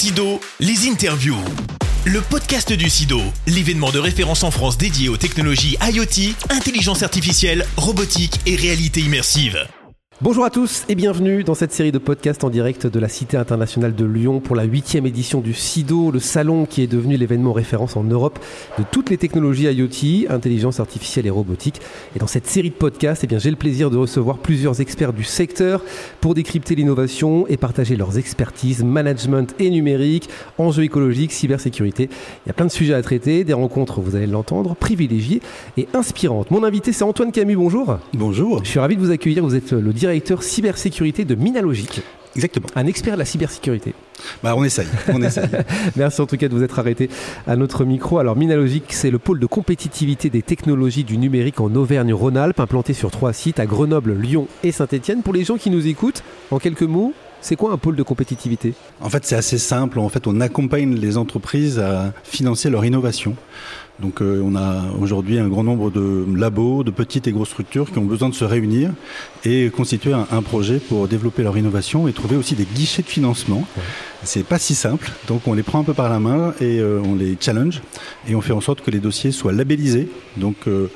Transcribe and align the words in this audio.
Sido, 0.00 0.40
les 0.60 0.88
interviews. 0.88 1.36
Le 2.06 2.22
podcast 2.22 2.72
du 2.72 2.88
SIDO, 2.88 3.20
l'événement 3.46 3.90
de 3.90 3.98
référence 3.98 4.44
en 4.44 4.50
France 4.50 4.78
dédié 4.78 5.10
aux 5.10 5.18
technologies 5.18 5.76
IoT, 5.82 6.32
intelligence 6.48 7.02
artificielle, 7.02 7.66
robotique 7.76 8.40
et 8.46 8.56
réalité 8.56 9.00
immersive. 9.00 9.58
Bonjour 10.22 10.44
à 10.44 10.50
tous 10.50 10.84
et 10.90 10.96
bienvenue 10.96 11.44
dans 11.44 11.54
cette 11.54 11.72
série 11.72 11.92
de 11.92 11.98
podcasts 11.98 12.44
en 12.44 12.50
direct 12.50 12.86
de 12.86 13.00
la 13.00 13.08
Cité 13.08 13.38
internationale 13.38 13.94
de 13.94 14.04
Lyon 14.04 14.40
pour 14.40 14.54
la 14.54 14.64
huitième 14.64 15.06
édition 15.06 15.40
du 15.40 15.54
SIDO, 15.54 16.10
le 16.10 16.18
salon 16.18 16.66
qui 16.66 16.82
est 16.82 16.86
devenu 16.86 17.16
l'événement 17.16 17.54
référence 17.54 17.96
en 17.96 18.04
Europe 18.04 18.38
de 18.76 18.84
toutes 18.92 19.08
les 19.08 19.16
technologies 19.16 19.64
IoT, 19.64 20.30
intelligence 20.30 20.78
artificielle 20.78 21.26
et 21.26 21.30
robotique. 21.30 21.80
Et 22.14 22.18
dans 22.18 22.26
cette 22.26 22.46
série 22.46 22.68
de 22.68 22.74
podcasts, 22.74 23.24
eh 23.24 23.28
bien, 23.28 23.38
j'ai 23.38 23.48
le 23.48 23.56
plaisir 23.56 23.88
de 23.88 23.96
recevoir 23.96 24.36
plusieurs 24.36 24.82
experts 24.82 25.14
du 25.14 25.24
secteur 25.24 25.82
pour 26.20 26.34
décrypter 26.34 26.74
l'innovation 26.74 27.46
et 27.46 27.56
partager 27.56 27.96
leurs 27.96 28.18
expertises, 28.18 28.84
management 28.84 29.54
et 29.58 29.70
numérique, 29.70 30.28
enjeux 30.58 30.84
écologiques, 30.84 31.32
cybersécurité. 31.32 32.10
Il 32.44 32.48
y 32.48 32.50
a 32.50 32.52
plein 32.52 32.66
de 32.66 32.70
sujets 32.70 32.92
à 32.92 33.00
traiter, 33.00 33.42
des 33.44 33.54
rencontres, 33.54 34.02
vous 34.02 34.16
allez 34.16 34.26
l'entendre, 34.26 34.76
privilégiées 34.76 35.40
et 35.78 35.88
inspirantes. 35.94 36.50
Mon 36.50 36.62
invité, 36.62 36.92
c'est 36.92 37.04
Antoine 37.04 37.32
Camus. 37.32 37.56
Bonjour. 37.56 37.96
Bonjour. 38.12 38.62
Je 38.62 38.68
suis 38.68 38.80
ravi 38.80 38.96
de 38.96 39.00
vous 39.00 39.12
accueillir. 39.12 39.42
Vous 39.42 39.54
êtes 39.54 39.72
le 39.72 39.94
directeur 39.94 40.09
directeur 40.10 40.42
cybersécurité 40.42 41.24
de 41.24 41.36
Minalogic. 41.36 42.02
Exactement. 42.34 42.66
Un 42.74 42.86
expert 42.86 43.14
de 43.14 43.20
la 43.20 43.24
cybersécurité. 43.24 43.94
Bah, 44.42 44.54
on 44.56 44.64
essaye, 44.64 44.86
on 45.08 45.22
essaye. 45.22 45.48
Merci 45.96 46.20
en 46.20 46.26
tout 46.26 46.36
cas 46.36 46.48
de 46.48 46.54
vous 46.54 46.62
être 46.62 46.78
arrêté 46.78 47.08
à 47.46 47.56
notre 47.56 47.84
micro. 47.84 48.18
Alors 48.18 48.36
Minalogic, 48.36 48.84
c'est 48.88 49.10
le 49.10 49.18
pôle 49.18 49.38
de 49.38 49.46
compétitivité 49.46 50.30
des 50.30 50.42
technologies 50.42 51.04
du 51.04 51.16
numérique 51.16 51.60
en 51.60 51.74
Auvergne-Rhône-Alpes, 51.74 52.58
implanté 52.60 52.92
sur 52.92 53.10
trois 53.10 53.32
sites 53.32 53.60
à 53.60 53.66
Grenoble, 53.66 54.14
Lyon 54.14 54.48
et 54.62 54.72
Saint-Étienne. 54.72 55.22
Pour 55.22 55.32
les 55.32 55.44
gens 55.44 55.56
qui 55.56 55.70
nous 55.70 55.86
écoutent, 55.86 56.22
en 56.50 56.58
quelques 56.58 56.82
mots, 56.82 57.14
c'est 57.40 57.56
quoi 57.56 57.72
un 57.72 57.78
pôle 57.78 57.96
de 57.96 58.02
compétitivité? 58.02 58.74
En 59.00 59.08
fait, 59.08 59.24
c'est 59.24 59.36
assez 59.36 59.58
simple. 59.58 59.98
En 59.98 60.08
fait, 60.08 60.26
on 60.26 60.40
accompagne 60.40 60.94
les 60.94 61.16
entreprises 61.16 61.78
à 61.78 62.12
financer 62.24 62.68
leur 62.68 62.84
innovation. 62.84 63.34
Donc 64.00 64.22
euh, 64.22 64.40
on 64.44 64.56
a 64.56 64.84
aujourd'hui 65.00 65.38
un 65.38 65.48
grand 65.48 65.62
nombre 65.62 65.90
de 65.90 66.26
labos, 66.36 66.84
de 66.84 66.90
petites 66.90 67.26
et 67.26 67.32
grosses 67.32 67.50
structures 67.50 67.90
qui 67.90 67.98
ont 67.98 68.04
besoin 68.04 68.28
de 68.28 68.34
se 68.34 68.44
réunir 68.44 68.90
et 69.44 69.70
constituer 69.70 70.12
un, 70.12 70.42
projet 70.42 70.78
pour 70.78 71.06
développer 71.06 71.42
leur 71.42 71.56
innovation 71.58 72.08
et 72.08 72.12
trouver 72.12 72.36
aussi 72.36 72.54
des 72.54 72.64
guichets 72.64 73.02
de 73.02 73.08
financement. 73.08 73.66
C'est 74.22 74.44
pas 74.44 74.58
si 74.58 74.74
simple, 74.74 75.10
donc 75.28 75.46
on 75.46 75.52
les 75.52 75.62
prend 75.62 75.80
un 75.80 75.84
peu 75.84 75.92
par 75.92 76.08
la 76.08 76.18
main 76.18 76.54
et 76.60 76.80
euh, 76.80 77.00
on 77.04 77.14
les 77.14 77.36
challenge 77.38 77.82
et 78.28 78.34
on 78.34 78.40
fait 78.40 78.52
en 78.52 78.60
sorte 78.60 78.80
que 78.80 78.90
les 78.90 79.00
dossiers 79.00 79.32
soient 79.32 79.52
labellisés. 79.52 80.08
Donc 80.38 80.56
euh, 80.66 80.88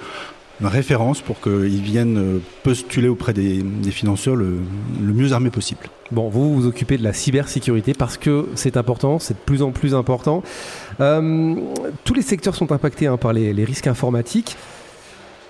référence 0.62 1.20
pour 1.20 1.40
qu'ils 1.40 1.82
viennent 1.82 2.18
euh, 2.18 2.38
postuler 2.62 3.08
auprès 3.08 3.32
des, 3.32 3.64
financeurs 3.90 4.36
le, 4.36 4.58
mieux 5.00 5.32
armé 5.32 5.50
possible. 5.50 5.80
Bon, 6.10 6.28
vous 6.28 6.54
vous 6.54 6.66
occupez 6.66 6.96
de 6.96 7.02
la 7.02 7.12
cybersécurité 7.12 7.94
parce 7.94 8.16
que 8.16 8.46
c'est 8.54 8.76
important, 8.76 9.18
c'est 9.18 9.34
de 9.34 9.38
plus 9.38 9.62
en 9.62 9.72
plus 9.72 9.94
important. 9.94 10.42
Euh, 11.00 11.54
tous 12.04 12.14
les 12.14 12.22
secteurs 12.22 12.54
sont 12.54 12.72
impactés 12.72 13.06
hein, 13.06 13.16
par 13.16 13.32
les, 13.32 13.64
risques 13.64 13.86
informatiques. 13.86 14.56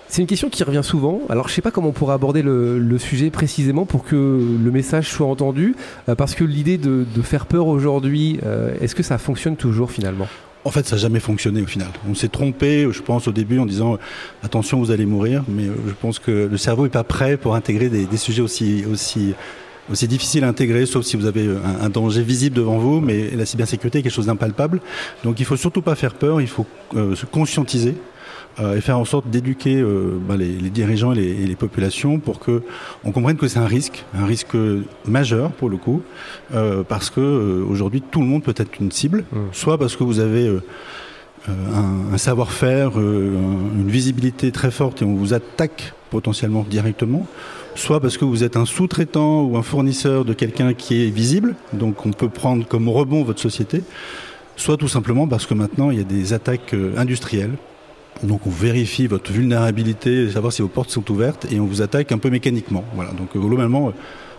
C'est 0.09 0.23
une 0.23 0.29
question 0.29 0.49
qui 0.49 0.63
revient 0.63 0.85
souvent. 0.85 1.21
Alors, 1.29 1.49
je 1.49 1.53
ne 1.53 1.57
sais 1.57 1.63
pas 1.63 1.71
comment 1.71 1.89
on 1.89 1.93
pourrait 1.93 2.15
aborder 2.15 2.43
le, 2.43 2.99
sujet 2.99 3.31
précisément 3.31 3.85
pour 3.85 4.05
que 4.05 4.15
le 4.15 4.71
message 4.71 5.11
soit 5.11 5.27
entendu, 5.27 5.75
euh, 6.09 6.15
parce 6.15 6.35
que 6.35 6.45
l'idée 6.45 6.79
de, 6.79 7.05
faire 7.23 7.47
peur 7.47 7.67
aujourd'hui, 7.67 8.39
est-ce 8.81 8.95
que 8.95 9.03
ça 9.03 9.19
fonctionne 9.19 9.57
toujours 9.57 9.91
finalement? 9.91 10.29
En 10.65 10.71
fait, 10.71 10.87
ça 10.87 10.97
n'a 10.97 11.03
jamais 11.03 11.21
fonctionné 11.21 11.61
au 11.61 11.67
final. 11.67 11.89
On 12.09 12.15
s'est 12.15 12.29
trompé, 12.29 12.89
je 12.91 13.03
pense, 13.03 13.29
au 13.29 13.33
début 13.33 13.59
en 13.59 13.67
disant 13.67 13.99
attention, 14.43 14.79
vous 14.79 14.91
allez 14.91 15.07
mourir, 15.07 15.45
mais 15.49 15.65
euh, 15.65 15.75
je 15.87 15.93
pense 15.93 16.19
que 16.19 16.49
le 16.51 16.57
cerveau 16.57 16.85
n'est 16.85 16.91
pas 16.91 17.05
prêt 17.05 17.37
pour 17.37 17.55
intégrer 17.55 17.89
des, 17.89 18.17
sujets 18.17 18.41
aussi, 18.41 18.85
aussi, 18.91 19.35
aussi 19.91 20.09
difficiles 20.09 20.45
à 20.45 20.49
intégrer, 20.49 20.87
sauf 20.87 21.05
si 21.05 21.17
vous 21.17 21.27
avez 21.27 21.49
un, 21.81 21.91
danger 21.91 22.23
visible 22.23 22.57
devant 22.57 22.79
vous, 22.79 23.01
mais 23.01 23.31
la 23.31 23.45
cybersécurité 23.45 23.99
est 23.99 24.03
quelque 24.03 24.13
chose 24.13 24.27
d'impalpable. 24.27 24.81
Donc 25.23 25.39
il 25.39 25.43
ne 25.43 25.47
faut 25.47 25.57
surtout 25.57 25.83
pas 25.83 25.95
faire 25.95 26.15
peur, 26.15 26.41
il 26.41 26.49
faut 26.49 26.67
euh, 26.97 27.15
se 27.15 27.27
conscientiser 27.27 27.91
euh, 27.91 28.14
et 28.61 28.81
faire 28.81 28.99
en 28.99 29.05
sorte 29.05 29.29
d'éduquer 29.29 29.81
euh, 29.81 30.19
bah, 30.21 30.37
les, 30.37 30.71
dirigeants 30.71 31.13
et 31.13 31.17
les, 31.17 31.57
populations 31.57 32.19
pour 32.19 32.39
que 32.39 32.63
on 33.05 33.11
comprenne 33.11 33.37
que 33.37 33.49
c'est 33.49 33.59
un 33.59 33.67
risque, 33.67 34.05
un 34.15 34.27
risque 34.27 34.57
majeur 35.07 35.51
pour 35.53 35.69
le 35.69 35.77
coup, 35.77 36.03
euh, 36.55 36.83
parce 36.83 37.11
que 37.11 37.65
aujourd'hui 37.69 38.01
tout 38.03 38.21
le 38.21 38.27
monde 38.27 38.43
peut 38.43 38.55
être 38.57 38.79
une 38.81 38.91
cible, 38.91 39.25
mmh. 39.33 39.39
soit 39.53 39.79
parce 39.79 39.97
que 39.97 40.05
vous 40.05 40.21
avez 40.21 40.51
un, 41.49 42.17
savoir-faire, 42.17 42.99
une 42.99 43.89
visibilité 43.89 44.51
très 44.51 44.71
forte 44.71 45.03
et 45.03 45.05
on 45.05 45.15
vous 45.15 45.35
attaque 45.35 45.93
potentiellement 46.11 46.65
directement, 46.69 47.27
soit 47.75 48.01
parce 48.01 48.17
que 48.17 48.25
vous 48.25 48.45
êtes 48.45 48.57
un 48.57 48.67
sous-traitant 48.67 49.43
ou 49.43 49.57
un 49.57 49.63
fournisseur 49.63 50.25
de 50.25 50.33
quelqu'un 50.33 50.75
qui 50.75 51.05
est 51.05 51.11
visible, 51.11 51.55
donc 51.73 52.07
on 52.07 52.13
peut 52.13 52.29
prendre 52.29 52.67
comme 52.67 52.89
rebond 52.89 53.25
votre 53.25 53.41
société, 53.41 53.83
soit 54.57 54.77
tout 54.77 54.89
simplement 54.89 55.27
parce 55.27 55.47
que 55.47 55.55
maintenant 55.55 55.91
il 55.91 55.99
y 55.99 56.01
a 56.01 56.05
des 56.05 56.33
attaques 56.33 56.75
industrielles 56.97 57.57
donc 58.23 58.47
on 58.47 58.51
vérifie 58.51 59.07
votre 59.07 59.33
vulnérabilité, 59.33 60.31
savoir 60.31 60.53
si 60.53 60.63
vos 60.63 60.69
portes 60.69 60.91
sont 60.91 61.11
ouvertes 61.11 61.47
et 61.51 61.61
on 61.61 61.67
vous 61.67 61.83
attaque 61.83 62.13
un 62.13 62.19
peu 62.19 62.31
mécaniquement. 62.31 62.85
Voilà. 62.95 63.13
Donc 63.13 63.29
euh, 63.35 63.39
globalement, 63.39 63.93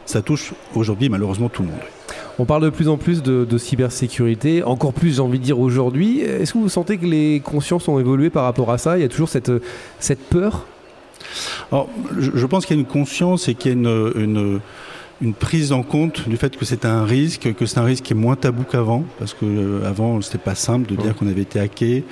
ça 0.06 0.22
touche 0.22 0.53
aujourd'hui 0.75 1.09
malheureusement 1.09 1.50
tout 1.50 1.63
le 1.63 1.69
monde. 1.69 1.80
On 2.38 2.46
parle 2.46 2.63
de 2.63 2.69
plus 2.69 2.90
en 2.90 2.97
plus 2.97 3.24
de, 3.24 3.58
cybersécurité, 3.58 4.63
encore 4.63 4.94
plus 4.94 5.16
j'ai 5.16 5.22
envie 5.22 5.40
de 5.40 5.44
dire 5.44 5.59
aujourd'hui. 5.59 6.19
Est-ce 6.19 6.53
que 6.53 6.58
vous 6.58 6.69
sentez 6.69 6.97
que 6.97 7.06
les 7.06 7.40
consciences 7.40 7.88
ont 7.88 8.00
évolué 8.00 8.30
par 8.30 8.44
rapport 8.44 8.72
à 8.72 8.78
ça? 8.78 8.97
Il 8.97 9.02
y 9.02 9.06
a 9.06 9.09
toujours 9.09 9.30
cette, 9.30 9.52
cette 10.00 10.19
peur? 10.19 10.66
Alors, 11.72 11.90
je, 12.18 12.46
pense 12.46 12.66
qu'il 12.66 12.75
y 12.75 12.80
a 12.80 12.81
une 12.81 12.88
conscience 12.88 13.47
et 13.47 13.56
qu'il 13.56 13.72
y 13.72 13.74
a 13.74 13.78
une 13.78 14.12
une 14.16 14.59
prise 15.40 15.72
en 15.72 15.81
compte 15.81 16.28
du 16.28 16.36
fait 16.36 16.58
que 16.58 16.66
c'est 16.66 16.86
un 16.86 17.06
risque, 17.06 17.53
que 17.53 17.66
c'est 17.66 17.80
un 17.80 17.84
risque 17.84 18.03
qui 18.03 18.14
est 18.14 18.18
moins 18.18 18.36
tabou 18.36 18.64
qu'avant, 18.64 19.06
parce 19.18 19.34
que 19.34 19.46
euh, 19.46 19.88
avant 19.88 20.20
c'était 20.22 20.38
pas 20.38 20.56
simple 20.56 20.90
de 20.90 21.02
dire 21.02 21.16
qu'on 21.16 21.28
avait 21.28 21.42
été 21.44 21.59
hacké, 21.59 22.03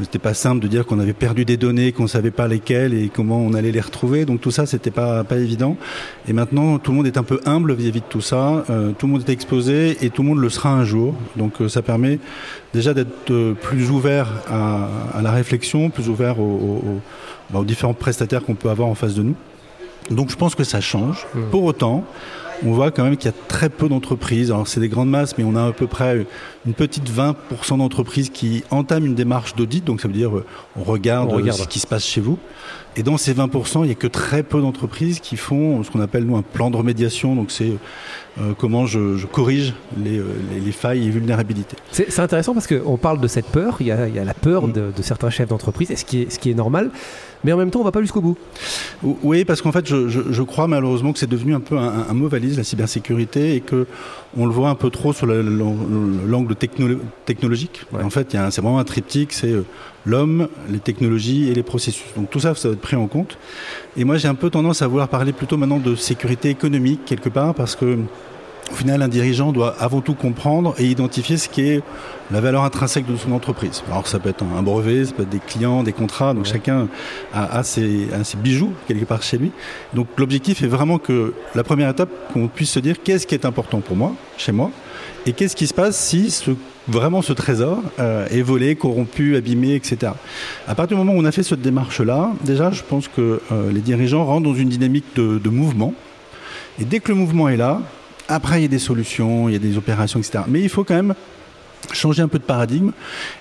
c'était 0.00 0.18
pas 0.18 0.32
simple 0.32 0.60
de 0.60 0.68
dire 0.68 0.86
qu'on 0.86 0.98
avait 0.98 1.12
perdu 1.12 1.44
des 1.44 1.58
données, 1.58 1.92
qu'on 1.92 2.06
savait 2.06 2.30
pas 2.30 2.48
lesquelles 2.48 2.94
et 2.94 3.10
comment 3.14 3.38
on 3.38 3.52
allait 3.52 3.72
les 3.72 3.80
retrouver. 3.80 4.24
Donc 4.24 4.40
tout 4.40 4.50
ça 4.50 4.64
c'était 4.64 4.90
pas 4.90 5.22
pas 5.22 5.36
évident. 5.36 5.76
Et 6.28 6.32
maintenant 6.32 6.78
tout 6.78 6.92
le 6.92 6.96
monde 6.96 7.06
est 7.06 7.18
un 7.18 7.22
peu 7.22 7.40
humble 7.44 7.74
vis-à-vis 7.74 8.00
de 8.00 8.06
tout 8.08 8.22
ça, 8.22 8.64
euh, 8.70 8.92
tout 8.92 9.06
le 9.06 9.12
monde 9.12 9.24
est 9.28 9.32
exposé 9.32 9.98
et 10.04 10.08
tout 10.08 10.22
le 10.22 10.28
monde 10.28 10.38
le 10.38 10.48
sera 10.48 10.70
un 10.70 10.84
jour. 10.84 11.14
Donc 11.36 11.60
euh, 11.60 11.68
ça 11.68 11.82
permet 11.82 12.18
déjà 12.72 12.94
d'être 12.94 13.52
plus 13.60 13.90
ouvert 13.90 14.28
à, 14.48 14.88
à, 15.14 15.20
la 15.20 15.30
réflexion, 15.30 15.90
plus 15.90 16.08
ouvert 16.08 16.40
aux, 16.40 17.00
bah, 17.50 17.60
aux 17.60 17.64
différents 17.64 17.94
prestataires 17.94 18.42
qu'on 18.42 18.54
peut 18.54 18.70
avoir 18.70 18.88
en 18.88 18.94
face 18.94 19.14
de 19.14 19.22
nous. 19.22 19.34
Donc 20.10 20.30
je 20.30 20.36
pense 20.36 20.54
que 20.54 20.64
ça 20.64 20.80
change. 20.80 21.26
Pour 21.50 21.64
autant, 21.64 22.04
on 22.64 22.72
voit 22.72 22.90
quand 22.90 23.04
même 23.04 23.16
qu'il 23.16 23.30
y 23.30 23.34
a 23.34 23.36
très 23.48 23.68
peu 23.68 23.88
d'entreprises. 23.88 24.50
Alors 24.50 24.68
c'est 24.68 24.80
des 24.80 24.88
grandes 24.88 25.10
masses, 25.10 25.36
mais 25.38 25.44
on 25.44 25.56
a 25.56 25.66
à 25.66 25.72
peu 25.72 25.86
près 25.86 26.26
une 26.66 26.74
petite 26.74 27.10
20% 27.10 27.78
d'entreprises 27.78 28.30
qui 28.30 28.64
entament 28.70 29.06
une 29.06 29.14
démarche 29.14 29.54
d'audit. 29.54 29.84
Donc 29.84 30.00
ça 30.00 30.08
veut 30.08 30.14
dire 30.14 30.30
on 30.76 30.82
regarde, 30.82 31.30
on 31.30 31.36
regarde, 31.36 31.58
ce 31.58 31.68
qui 31.68 31.80
se 31.80 31.86
passe 31.86 32.04
chez 32.04 32.20
vous. 32.20 32.38
Et 32.96 33.02
dans 33.02 33.18
ces 33.18 33.34
20%, 33.34 33.82
il 33.82 33.86
n'y 33.86 33.92
a 33.92 33.94
que 33.94 34.06
très 34.06 34.42
peu 34.42 34.60
d'entreprises 34.60 35.20
qui 35.20 35.36
font 35.36 35.82
ce 35.82 35.90
qu'on 35.90 36.00
appelle 36.00 36.24
nous 36.24 36.36
un 36.36 36.42
plan 36.42 36.70
de 36.70 36.76
remédiation. 36.76 37.34
Donc 37.34 37.50
c'est 37.50 37.72
euh, 38.40 38.52
comment 38.56 38.86
je, 38.86 39.24
corrige 39.26 39.74
euh, 39.98 40.22
les, 40.64 40.72
failles 40.72 41.06
et 41.06 41.10
vulnérabilités. 41.10 41.76
C'est 41.92 42.18
intéressant 42.20 42.54
parce 42.54 42.66
qu'on 42.66 42.96
parle 42.96 43.20
de 43.20 43.28
cette 43.28 43.46
peur. 43.46 43.76
Il 43.80 43.86
y 43.86 43.90
a, 43.90 44.08
la 44.24 44.34
peur 44.34 44.66
mm. 44.66 44.72
de, 44.72 45.02
certains 45.02 45.30
chefs 45.30 45.48
d'entreprise, 45.48 45.92
ce 45.94 46.04
qui 46.04 46.22
est, 46.22 46.32
ce 46.32 46.38
qui 46.38 46.50
est 46.50 46.54
normal 46.54 46.90
mais 47.46 47.52
en 47.52 47.56
même 47.56 47.70
temps, 47.70 47.78
on 47.78 47.82
ne 47.82 47.88
va 47.88 47.92
pas 47.92 48.00
jusqu'au 48.00 48.20
bout. 48.20 48.36
Oui, 49.02 49.44
parce 49.44 49.62
qu'en 49.62 49.70
fait, 49.70 49.86
je, 49.86 50.42
crois 50.42 50.66
malheureusement 50.66 51.12
que 51.12 51.18
c'est 51.20 51.30
devenu 51.30 51.54
un 51.54 51.60
peu 51.60 51.78
un, 51.78 52.12
mot 52.12 52.26
valise, 52.28 52.56
la 52.56 52.64
cybersécurité, 52.64 53.54
et 53.54 53.60
que 53.60 53.86
on 54.36 54.46
le 54.46 54.52
voit 54.52 54.68
un 54.68 54.74
peu 54.74 54.90
trop 54.90 55.12
sur 55.12 55.26
l'angle 55.26 56.56
technologique. 56.56 57.84
En 57.92 58.10
fait, 58.10 58.36
c'est 58.50 58.60
vraiment 58.60 58.80
un 58.80 58.84
triptyque, 58.84 59.32
c'est 59.32 59.52
euh, 59.52 59.64
l'homme, 60.06 60.48
les 60.70 60.78
technologies 60.78 61.50
et 61.50 61.54
les 61.54 61.62
processus. 61.62 62.06
Donc 62.16 62.30
tout 62.30 62.40
ça, 62.40 62.54
ça 62.54 62.68
va 62.68 62.74
être 62.74 62.80
pris 62.80 62.96
en 62.96 63.08
compte. 63.08 63.36
Et 63.96 64.04
moi, 64.04 64.16
j'ai 64.16 64.28
un 64.28 64.34
peu 64.34 64.48
tendance 64.48 64.80
à 64.80 64.86
vouloir 64.86 65.08
parler 65.08 65.32
plutôt 65.32 65.56
maintenant 65.56 65.78
de 65.78 65.94
sécurité 65.96 66.48
économique 66.48 67.00
quelque 67.04 67.28
part, 67.28 67.54
parce 67.54 67.74
que 67.76 67.98
au 68.70 68.74
final, 68.74 69.02
un 69.02 69.08
dirigeant 69.08 69.52
doit 69.52 69.74
avant 69.78 70.00
tout 70.00 70.14
comprendre 70.14 70.74
et 70.78 70.86
identifier 70.86 71.36
ce 71.36 71.48
qui 71.48 71.62
est 71.62 71.82
la 72.32 72.40
valeur 72.40 72.64
intrinsèque 72.64 73.06
de 73.06 73.16
son 73.16 73.32
entreprise. 73.32 73.84
Alors 73.88 74.06
ça 74.08 74.18
peut 74.18 74.28
être 74.28 74.42
un 74.42 74.62
brevet, 74.62 75.04
ça 75.04 75.12
peut 75.12 75.22
être 75.22 75.30
des 75.30 75.38
clients, 75.38 75.84
des 75.84 75.92
contrats, 75.92 76.34
donc 76.34 76.46
chacun 76.46 76.88
a, 77.32 77.62
ses, 77.62 78.08
bijoux 78.36 78.72
quelque 78.88 79.04
part 79.04 79.22
chez 79.22 79.38
lui. 79.38 79.52
Donc 79.94 80.08
l'objectif 80.16 80.62
est 80.62 80.68
vraiment 80.68 80.98
que 80.98 81.34
la 81.54 81.62
première 81.62 81.90
étape, 81.90 82.10
qu'on 82.32 82.48
puisse 82.48 82.70
se 82.70 82.80
dire 82.80 82.96
qu'est-ce 83.02 83.26
qui 83.26 83.34
est 83.34 83.44
important 83.44 83.80
pour 83.80 83.96
moi, 83.96 84.14
chez 84.36 84.52
moi, 84.52 84.70
et 85.26 85.32
qu'est-ce 85.32 85.54
qui 85.54 85.68
se 85.68 85.74
passe 85.74 85.96
si 85.96 86.30
ce, 86.30 86.50
vraiment 86.88 87.22
ce 87.22 87.32
trésor 87.32 87.78
euh, 88.00 88.26
est 88.30 88.42
volé, 88.42 88.74
corrompu, 88.74 89.36
abîmé, 89.36 89.74
etc. 89.74 90.12
À 90.66 90.74
partir 90.74 90.96
du 90.96 91.04
moment 91.04 91.16
où 91.16 91.22
on 91.22 91.24
a 91.24 91.32
fait 91.32 91.44
cette 91.44 91.62
démarche-là, 91.62 92.32
déjà 92.44 92.72
je 92.72 92.82
pense 92.82 93.06
que 93.06 93.40
euh, 93.52 93.70
les 93.72 93.80
dirigeants 93.80 94.24
rentrent 94.24 94.48
dans 94.48 94.54
une 94.54 94.68
dynamique 94.68 95.06
de 95.16 95.48
mouvement. 95.48 95.94
Et 96.80 96.84
dès 96.84 96.98
que 96.98 97.08
le 97.10 97.14
mouvement 97.14 97.48
est 97.48 97.56
là, 97.56 97.80
après, 98.28 98.60
il 98.60 98.62
y 98.62 98.66
a 98.66 98.68
des 98.68 98.78
solutions, 98.78 99.48
il 99.48 99.52
y 99.52 99.56
a 99.56 99.60
des 99.60 99.76
opérations, 99.76 100.18
etc. 100.18 100.44
Mais 100.48 100.60
il 100.60 100.68
faut 100.68 100.84
quand 100.84 100.94
même 100.94 101.14
changer 101.92 102.22
un 102.22 102.28
peu 102.28 102.38
de 102.38 102.44
paradigme 102.44 102.90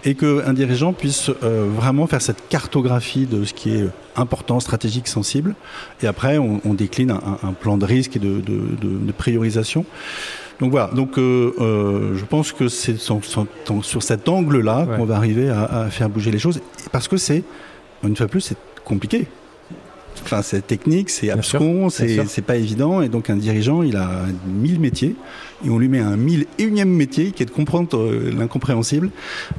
et 0.03 0.13
qu'un 0.13 0.53
dirigeant 0.53 0.93
puisse 0.93 1.31
euh, 1.43 1.67
vraiment 1.67 2.05
faire 2.05 2.21
cette 2.21 2.47
cartographie 2.47 3.25
de 3.25 3.43
ce 3.43 3.53
qui 3.53 3.71
est 3.71 3.87
important, 4.15 4.59
stratégique, 4.59 5.07
sensible. 5.07 5.55
Et 6.03 6.07
après, 6.07 6.37
on, 6.37 6.73
décline 6.73 7.11
un, 7.11 7.53
plan 7.53 7.77
de 7.77 7.85
risque 7.85 8.17
et 8.17 8.19
de, 8.19 9.11
priorisation. 9.17 9.85
Donc 10.59 10.71
voilà, 10.71 10.87
donc 10.93 11.13
je 11.17 12.25
pense 12.25 12.51
que 12.51 12.67
c'est 12.67 12.97
sur 12.97 14.03
cet 14.03 14.29
angle-là 14.29 14.87
qu'on 14.95 15.05
va 15.05 15.15
arriver 15.15 15.49
à, 15.49 15.63
à, 15.63 15.89
faire 15.89 16.09
bouger 16.09 16.31
les 16.31 16.39
choses, 16.39 16.61
parce 16.91 17.07
que 17.07 17.17
c'est, 17.17 17.43
une 18.03 18.15
fois 18.15 18.27
plus, 18.27 18.41
c'est 18.41 18.57
compliqué. 18.83 19.27
Enfin, 20.23 20.41
c'est 20.41 20.65
technique, 20.65 21.09
c'est 21.09 21.29
abscon, 21.29 21.89
c'est 21.89 22.41
pas 22.45 22.55
évident. 22.55 23.01
Et 23.01 23.09
donc, 23.09 23.29
un 23.29 23.35
dirigeant, 23.35 23.83
il 23.83 23.95
a 23.95 24.09
mille 24.47 24.79
métiers. 24.79 25.15
Et 25.65 25.69
on 25.69 25.77
lui 25.77 25.87
met 25.87 25.99
un 25.99 26.17
mille 26.17 26.45
et 26.57 26.63
unième 26.63 26.89
métier 26.89 27.31
qui 27.31 27.43
est 27.43 27.45
de 27.45 27.51
comprendre 27.51 27.97
euh, 27.97 28.31
l'incompréhensible. 28.37 29.09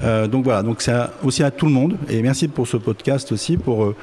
Euh, 0.02 0.26
donc 0.26 0.44
voilà, 0.44 0.62
donc 0.62 0.82
c'est 0.82 0.94
aussi 1.22 1.42
à 1.42 1.50
tout 1.50 1.66
le 1.66 1.72
monde. 1.72 1.96
Et 2.08 2.22
merci 2.22 2.48
pour 2.48 2.68
ce 2.68 2.76
podcast 2.76 3.32
aussi, 3.32 3.56
pour 3.56 3.84
euh, 3.84 3.96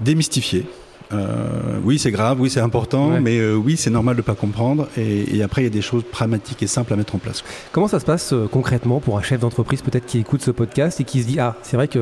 démystifier 0.00 0.66
euh, 1.12 1.71
oui, 1.84 1.98
c'est 1.98 2.10
grave, 2.10 2.40
oui, 2.40 2.50
c'est 2.50 2.60
important, 2.60 3.20
mais 3.20 3.38
euh, 3.38 3.54
oui, 3.54 3.76
c'est 3.76 3.90
normal 3.90 4.16
de 4.16 4.20
ne 4.20 4.24
pas 4.24 4.34
comprendre. 4.34 4.88
Et, 4.96 5.42
après, 5.42 5.62
il 5.62 5.64
y 5.64 5.68
a 5.68 5.70
des 5.70 5.82
choses 5.82 6.04
pragmatiques 6.10 6.62
et 6.62 6.66
simples 6.66 6.92
à 6.92 6.96
mettre 6.96 7.14
en 7.14 7.18
place. 7.18 7.42
Comment 7.72 7.88
ça 7.88 8.00
se 8.00 8.04
passe 8.04 8.32
euh, 8.32 8.46
concrètement 8.50 9.00
pour 9.00 9.18
un 9.18 9.22
chef 9.22 9.40
d'entreprise 9.40 9.82
peut-être 9.82 10.06
qui 10.06 10.18
écoute 10.18 10.42
ce 10.42 10.50
podcast 10.50 11.00
et 11.00 11.04
qui 11.04 11.22
se 11.22 11.26
dit 11.26 11.40
ah 11.40 11.56
c'est 11.62 11.76
vrai 11.76 11.88
qu'il 11.88 12.00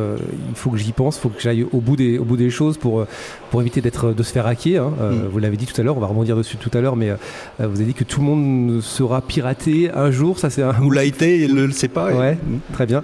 faut 0.54 0.70
que 0.70 0.76
j'y 0.76 0.92
pense, 0.92 1.16
il 1.16 1.20
faut 1.20 1.28
que 1.28 1.40
j'aille 1.40 1.64
au 1.72 1.80
bout 1.80 1.96
des 1.96 2.18
au 2.18 2.24
bout 2.24 2.36
des 2.36 2.50
choses 2.50 2.76
pour 2.76 3.06
pour 3.50 3.60
éviter 3.60 3.80
d'être 3.80 4.12
de 4.12 4.22
se 4.22 4.32
faire 4.32 4.46
hacker. 4.46 4.84
Hein. 4.84 5.12
Mm. 5.12 5.28
Vous 5.30 5.38
l'avez 5.38 5.56
dit 5.56 5.66
tout 5.66 5.78
à 5.80 5.84
l'heure, 5.84 5.96
on 5.96 6.00
va 6.00 6.06
rebondir 6.06 6.36
dessus 6.36 6.56
tout 6.56 6.70
à 6.74 6.80
l'heure, 6.80 6.96
mais 6.96 7.10
vous 7.58 7.64
avez 7.64 7.84
dit 7.84 7.94
que 7.94 8.04
tout 8.04 8.20
le 8.20 8.26
monde 8.26 8.80
sera 8.80 9.20
piraté 9.20 9.90
un 9.92 10.10
jour. 10.10 10.38
Ça 10.38 10.50
c'est 10.50 10.62
un... 10.62 10.74
ou 10.82 10.90
l'a 10.90 11.04
été, 11.04 11.40
il 11.40 11.54
ne 11.54 11.64
le 11.64 11.72
sait 11.72 11.88
pas. 11.88 12.12
Ouais, 12.12 12.34
mm. 12.34 12.58
très 12.72 12.86
bien. 12.86 13.02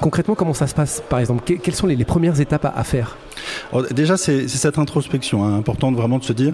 concrètement, 0.00 0.34
comment 0.34 0.54
ça 0.54 0.66
se 0.66 0.74
passe 0.74 1.02
par 1.08 1.18
exemple? 1.18 1.44
Quelles 1.44 1.74
sont 1.74 1.86
les, 1.86 2.04
premières 2.04 2.40
étapes 2.40 2.64
à, 2.64 2.72
à 2.76 2.84
faire? 2.84 3.16
Déjà, 3.90 4.16
c'est 4.16 4.48
cette 4.48 4.78
introspection 4.78 5.45
importante 5.54 5.94
vraiment 5.94 6.18
de 6.18 6.24
se 6.24 6.32
dire 6.32 6.52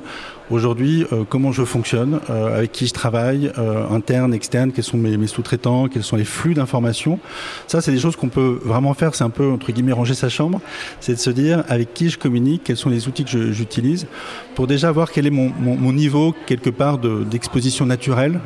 aujourd'hui 0.50 1.05
euh, 1.12 1.25
comment 1.29 1.53
je 1.53 1.65
fonctionne, 1.65 2.21
euh, 2.31 2.56
avec 2.56 2.73
qui 2.73 2.87
je 2.87 2.93
travaille, 2.93 3.50
euh, 3.59 3.89
interne, 3.89 4.35
externe, 4.35 4.73
quels 4.73 4.85
sont 4.85 4.99
mes, 4.99 5.27
sous-traitants, 5.27 5.89
quels 5.89 6.03
sont 6.03 6.17
les 6.17 6.25
flux 6.25 6.55
d'informations. 6.55 7.19
Ça, 7.67 7.81
c'est 7.81 7.93
des 7.93 7.99
choses 7.99 8.17
qu'on 8.17 8.29
peut 8.29 8.61
vraiment 8.65 8.94
faire. 8.94 9.15
C'est 9.15 9.25
un 9.25 9.31
peu 9.31 9.50
entre 9.50 9.73
guillemets 9.73 9.93
ranger 9.93 10.15
sa 10.15 10.29
chambre. 10.29 10.61
C'est 11.00 11.15
de 11.15 11.19
se 11.19 11.31
dire 11.31 11.65
avec 11.69 11.94
qui 11.94 12.11
je 12.11 12.19
communique, 12.19 12.62
quels 12.65 12.77
sont 12.77 12.91
les 12.91 13.09
outils 13.09 13.25
que 13.25 13.53
j'utilise, 13.53 14.06
pour 14.55 14.67
déjà 14.67 14.91
voir 14.93 15.11
quel 15.11 15.27
est 15.27 15.31
mon 15.31 15.93
niveau 15.93 16.35
quelque 16.47 16.71
part 16.71 16.99
d'exposition 16.99 17.87
naturelle 17.87 18.41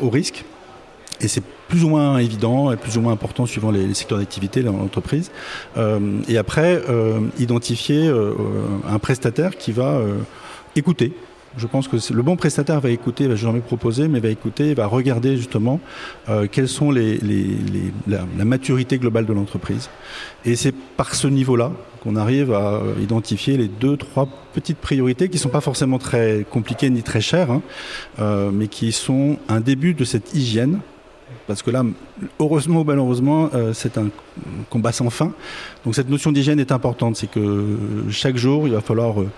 au 0.00 0.08
risque. 0.08 0.44
Et 1.20 1.28
c'est 1.28 1.42
plus 1.70 1.84
ou 1.84 1.88
moins 1.88 2.18
évident 2.18 2.72
et 2.72 2.76
plus 2.76 2.98
ou 2.98 3.00
moins 3.00 3.12
important 3.12 3.46
suivant 3.46 3.70
les, 3.70 3.94
secteurs 3.94 4.18
d'activité 4.18 4.62
dans 4.62 4.72
l'entreprise. 4.72 5.30
Euh, 5.78 6.18
et 6.28 6.36
après, 6.36 6.82
euh, 6.90 7.20
identifier 7.38 8.08
euh, 8.08 8.34
un 8.88 8.98
prestataire 8.98 9.56
qui 9.56 9.70
va 9.70 10.00
écouter. 10.74 11.12
Je 11.56 11.66
pense 11.66 11.88
que 11.88 11.96
le 12.12 12.22
bon 12.22 12.36
prestataire 12.36 12.80
va 12.80 12.90
écouter, 12.90 13.26
va 13.26 13.36
jamais 13.36 13.60
proposer, 13.60 14.08
mais 14.08 14.20
va 14.20 14.28
écouter, 14.28 14.74
va 14.74 14.86
regarder 14.86 15.36
justement 15.36 15.80
quelles 16.52 16.68
sont 16.68 16.92
les, 16.92 17.18
la, 18.06 18.44
maturité 18.44 18.98
globale 18.98 19.26
de 19.26 19.32
l'entreprise. 19.32 19.90
Et 20.44 20.54
c'est 20.54 20.72
par 20.72 21.14
ce 21.14 21.26
niveau-là 21.26 21.72
qu'on 22.02 22.14
arrive 22.14 22.52
à 22.52 22.80
identifier 23.02 23.56
les 23.56 23.66
deux, 23.66 23.96
trois 23.96 24.28
petites 24.54 24.78
priorités 24.78 25.28
qui 25.28 25.36
ne 25.38 25.40
sont 25.40 25.48
pas 25.48 25.60
forcément 25.60 25.98
très 25.98 26.46
compliquées 26.48 26.88
ni 26.88 27.02
très 27.02 27.20
chères, 27.20 27.50
hein, 27.50 27.62
mais 28.52 28.68
qui 28.68 28.92
sont 28.92 29.36
un 29.48 29.60
début 29.60 29.94
de 29.94 30.04
cette 30.04 30.34
hygiène 30.34 30.78
parce 31.46 31.62
que 31.62 31.70
là, 31.70 31.84
heureusement 32.38 32.82
ou 32.82 32.84
malheureusement, 32.84 33.50
euh, 33.54 33.72
c'est 33.72 33.98
un 33.98 34.08
combat 34.68 34.92
sans 34.92 35.10
fin. 35.10 35.32
Donc 35.84 35.94
cette 35.94 36.08
notion 36.08 36.32
d'hygiène 36.32 36.60
est 36.60 36.72
importante, 36.72 37.16
c'est 37.16 37.30
que 37.30 37.76
chaque 38.10 38.36
jour, 38.36 38.66
il 38.66 38.74
va 38.74 38.80
falloir 38.80 39.20
euh, 39.20 39.28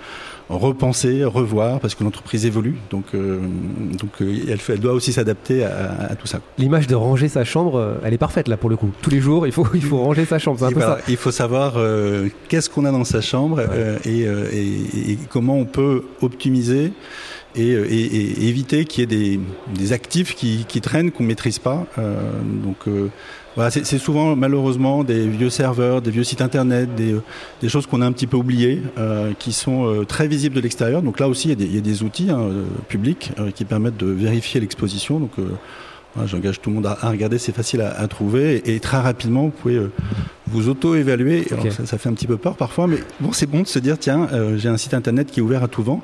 repenser, 0.50 1.24
revoir, 1.24 1.80
parce 1.80 1.94
que 1.94 2.04
l'entreprise 2.04 2.44
évolue. 2.44 2.76
Donc, 2.90 3.06
euh, 3.14 3.40
donc 3.98 4.10
elle, 4.20 4.58
elle, 4.68 4.80
doit 4.80 4.92
aussi 4.92 5.12
s'adapter 5.12 5.64
à, 5.64 6.14
tout 6.16 6.26
ça. 6.26 6.40
L'image 6.58 6.86
de 6.86 6.94
ranger 6.94 7.28
sa 7.28 7.44
chambre, 7.44 7.98
elle 8.04 8.12
est 8.12 8.18
parfaite 8.18 8.48
là 8.48 8.56
pour 8.56 8.68
le 8.68 8.76
coup. 8.76 8.90
Tous 9.00 9.10
les 9.10 9.20
jours, 9.20 9.46
il 9.46 9.52
faut, 9.52 9.66
il 9.74 9.82
faut 9.82 9.98
ranger 9.98 10.26
sa 10.26 10.38
chambre. 10.38 10.62
Un 10.64 10.72
peu 10.72 10.80
ça. 10.80 10.98
Il 11.08 11.16
faut 11.16 11.30
savoir 11.30 11.74
qu'est-ce 12.48 12.68
qu'on 12.68 12.84
a 12.84 12.92
dans 12.92 13.04
sa 13.04 13.20
chambre 13.20 13.62
et, 14.04 14.22
et, 14.22 15.18
comment 15.30 15.56
on 15.56 15.64
peut 15.64 16.04
optimiser 16.20 16.92
euh, 17.56 17.86
et, 17.88 18.00
et, 18.00 18.48
éviter 18.48 18.84
qu'il 18.84 19.00
y 19.00 19.04
ait 19.04 19.06
des, 19.06 19.40
des 19.74 19.92
actifs 19.92 20.34
qui, 20.34 20.64
qui 20.66 20.80
traînent 20.80 21.10
qu'on 21.10 21.22
ne 21.22 21.28
maîtrise 21.28 21.58
pas. 21.58 21.86
Euh, 21.98 22.16
donc 22.64 22.88
euh, 22.88 23.08
voilà, 23.54 23.70
c'est 23.70 23.98
souvent 23.98 24.34
malheureusement 24.34 25.04
des 25.04 25.26
vieux 25.26 25.50
serveurs, 25.50 26.00
des 26.00 26.10
vieux 26.10 26.24
sites 26.24 26.40
internet, 26.40 26.94
des, 26.94 27.14
des 27.60 27.68
choses 27.68 27.86
qu'on 27.86 28.00
a 28.00 28.06
un 28.06 28.12
petit 28.12 28.26
peu 28.26 28.38
oubliées, 28.38 28.82
euh, 28.96 29.32
qui 29.38 29.52
sont 29.52 29.86
euh, 29.86 30.04
très 30.04 30.26
visibles 30.26 30.56
de 30.56 30.60
l'extérieur. 30.60 31.02
Donc 31.02 31.20
là 31.20 31.28
aussi, 31.28 31.48
il 31.48 31.50
y 31.50 31.52
a 31.52 31.56
des, 31.56 31.64
il 31.66 31.74
y 31.74 31.78
a 31.78 31.82
des 31.82 32.02
outils 32.02 32.30
hein, 32.30 32.48
publics 32.88 33.32
qui 33.54 33.66
permettent 33.66 33.98
de 33.98 34.06
vérifier 34.06 34.60
l'exposition. 34.60 35.18
Donc 35.20 35.32
J'engage 36.26 36.60
tout 36.60 36.68
le 36.68 36.76
monde 36.76 36.86
à, 36.86 37.08
regarder, 37.08 37.38
c'est 37.38 37.54
facile 37.54 37.80
à, 37.80 37.98
à, 37.98 38.06
trouver 38.06 38.62
et, 38.70 38.80
très 38.80 38.98
rapidement 38.98 39.44
vous 39.44 39.50
pouvez 39.50 39.80
vous 40.46 40.68
auto-évaluer. 40.68 41.46
Ça, 41.70 41.86
ça, 41.86 41.96
fait 41.96 42.10
un 42.10 42.12
petit 42.12 42.26
peu 42.26 42.36
peur 42.36 42.54
parfois, 42.54 42.86
mais 42.86 42.98
bon, 43.20 43.32
c'est 43.32 43.46
bon 43.46 43.62
de 43.62 43.66
se 43.66 43.78
dire 43.78 43.98
tiens, 43.98 44.28
j'ai 44.56 44.68
un 44.68 44.76
site 44.76 44.92
internet 44.92 45.30
qui 45.30 45.40
est 45.40 45.42
ouvert 45.42 45.62
à 45.62 45.68
tout 45.68 45.82
vent. 45.82 46.02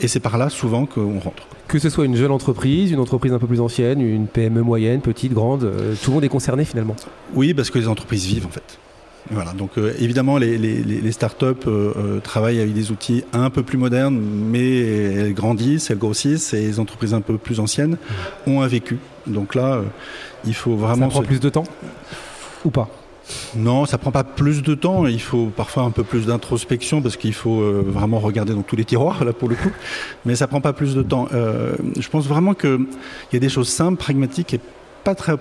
Et 0.00 0.08
c'est 0.08 0.20
par 0.20 0.38
là 0.38 0.50
souvent 0.50 0.86
qu'on 0.86 1.18
rentre. 1.18 1.46
Que 1.68 1.78
ce 1.78 1.88
soit 1.88 2.04
une 2.04 2.16
jeune 2.16 2.30
entreprise, 2.30 2.90
une 2.90 3.00
entreprise 3.00 3.32
un 3.32 3.38
peu 3.38 3.46
plus 3.46 3.60
ancienne, 3.60 4.00
une 4.00 4.26
PME 4.26 4.62
moyenne, 4.62 5.00
petite, 5.00 5.32
grande, 5.32 5.64
euh, 5.64 5.94
tout 6.02 6.10
le 6.10 6.14
monde 6.16 6.24
est 6.24 6.28
concerné 6.28 6.64
finalement. 6.64 6.96
Oui, 7.34 7.54
parce 7.54 7.70
que 7.70 7.78
les 7.78 7.88
entreprises 7.88 8.26
vivent 8.26 8.46
en 8.46 8.50
fait. 8.50 8.78
Voilà, 9.30 9.52
donc 9.54 9.70
euh, 9.76 9.92
évidemment 9.98 10.38
les, 10.38 10.56
les, 10.56 10.82
les 10.82 11.12
startups 11.12 11.66
euh, 11.66 12.20
travaillent 12.20 12.60
avec 12.60 12.74
des 12.74 12.92
outils 12.92 13.24
un 13.32 13.50
peu 13.50 13.64
plus 13.64 13.78
modernes, 13.78 14.20
mais 14.20 14.78
elles 14.78 15.34
grandissent, 15.34 15.90
elles 15.90 15.98
grossissent, 15.98 16.54
et 16.54 16.60
les 16.60 16.78
entreprises 16.78 17.12
un 17.12 17.22
peu 17.22 17.36
plus 17.36 17.58
anciennes 17.58 17.96
ont 18.46 18.60
un 18.60 18.68
vécu. 18.68 18.98
Donc 19.26 19.56
là, 19.56 19.82
il 20.44 20.54
faut 20.54 20.76
vraiment... 20.76 21.06
Ça 21.06 21.14
prend 21.14 21.22
plus 21.22 21.40
de 21.40 21.48
temps 21.48 21.64
ou 22.64 22.70
pas? 22.70 22.88
Non, 23.56 23.86
ça 23.86 23.98
prend 23.98 24.12
pas 24.12 24.24
plus 24.24 24.62
de 24.62 24.74
temps. 24.74 25.06
Il 25.06 25.20
faut 25.20 25.46
parfois 25.46 25.84
un 25.84 25.90
peu 25.90 26.04
plus 26.04 26.26
d'introspection 26.26 27.02
parce 27.02 27.16
qu'il 27.16 27.34
faut 27.34 27.60
euh, 27.60 27.84
vraiment 27.86 28.18
regarder 28.18 28.54
dans 28.54 28.62
tous 28.62 28.76
les 28.76 28.84
tiroirs 28.84 29.24
là 29.24 29.32
pour 29.32 29.48
le 29.48 29.56
coup. 29.56 29.70
Mais 30.24 30.36
ça 30.36 30.46
prend 30.46 30.60
pas 30.60 30.72
plus 30.72 30.94
de 30.94 31.02
temps. 31.02 31.28
Euh, 31.32 31.74
je 31.98 32.08
pense 32.08 32.26
vraiment 32.26 32.54
qu'il 32.54 32.86
y 33.32 33.36
a 33.36 33.40
des 33.40 33.48
choses 33.48 33.68
simples, 33.68 33.98
pragmatiques 33.98 34.54
et 34.54 34.60
pas 35.04 35.14
très, 35.14 35.32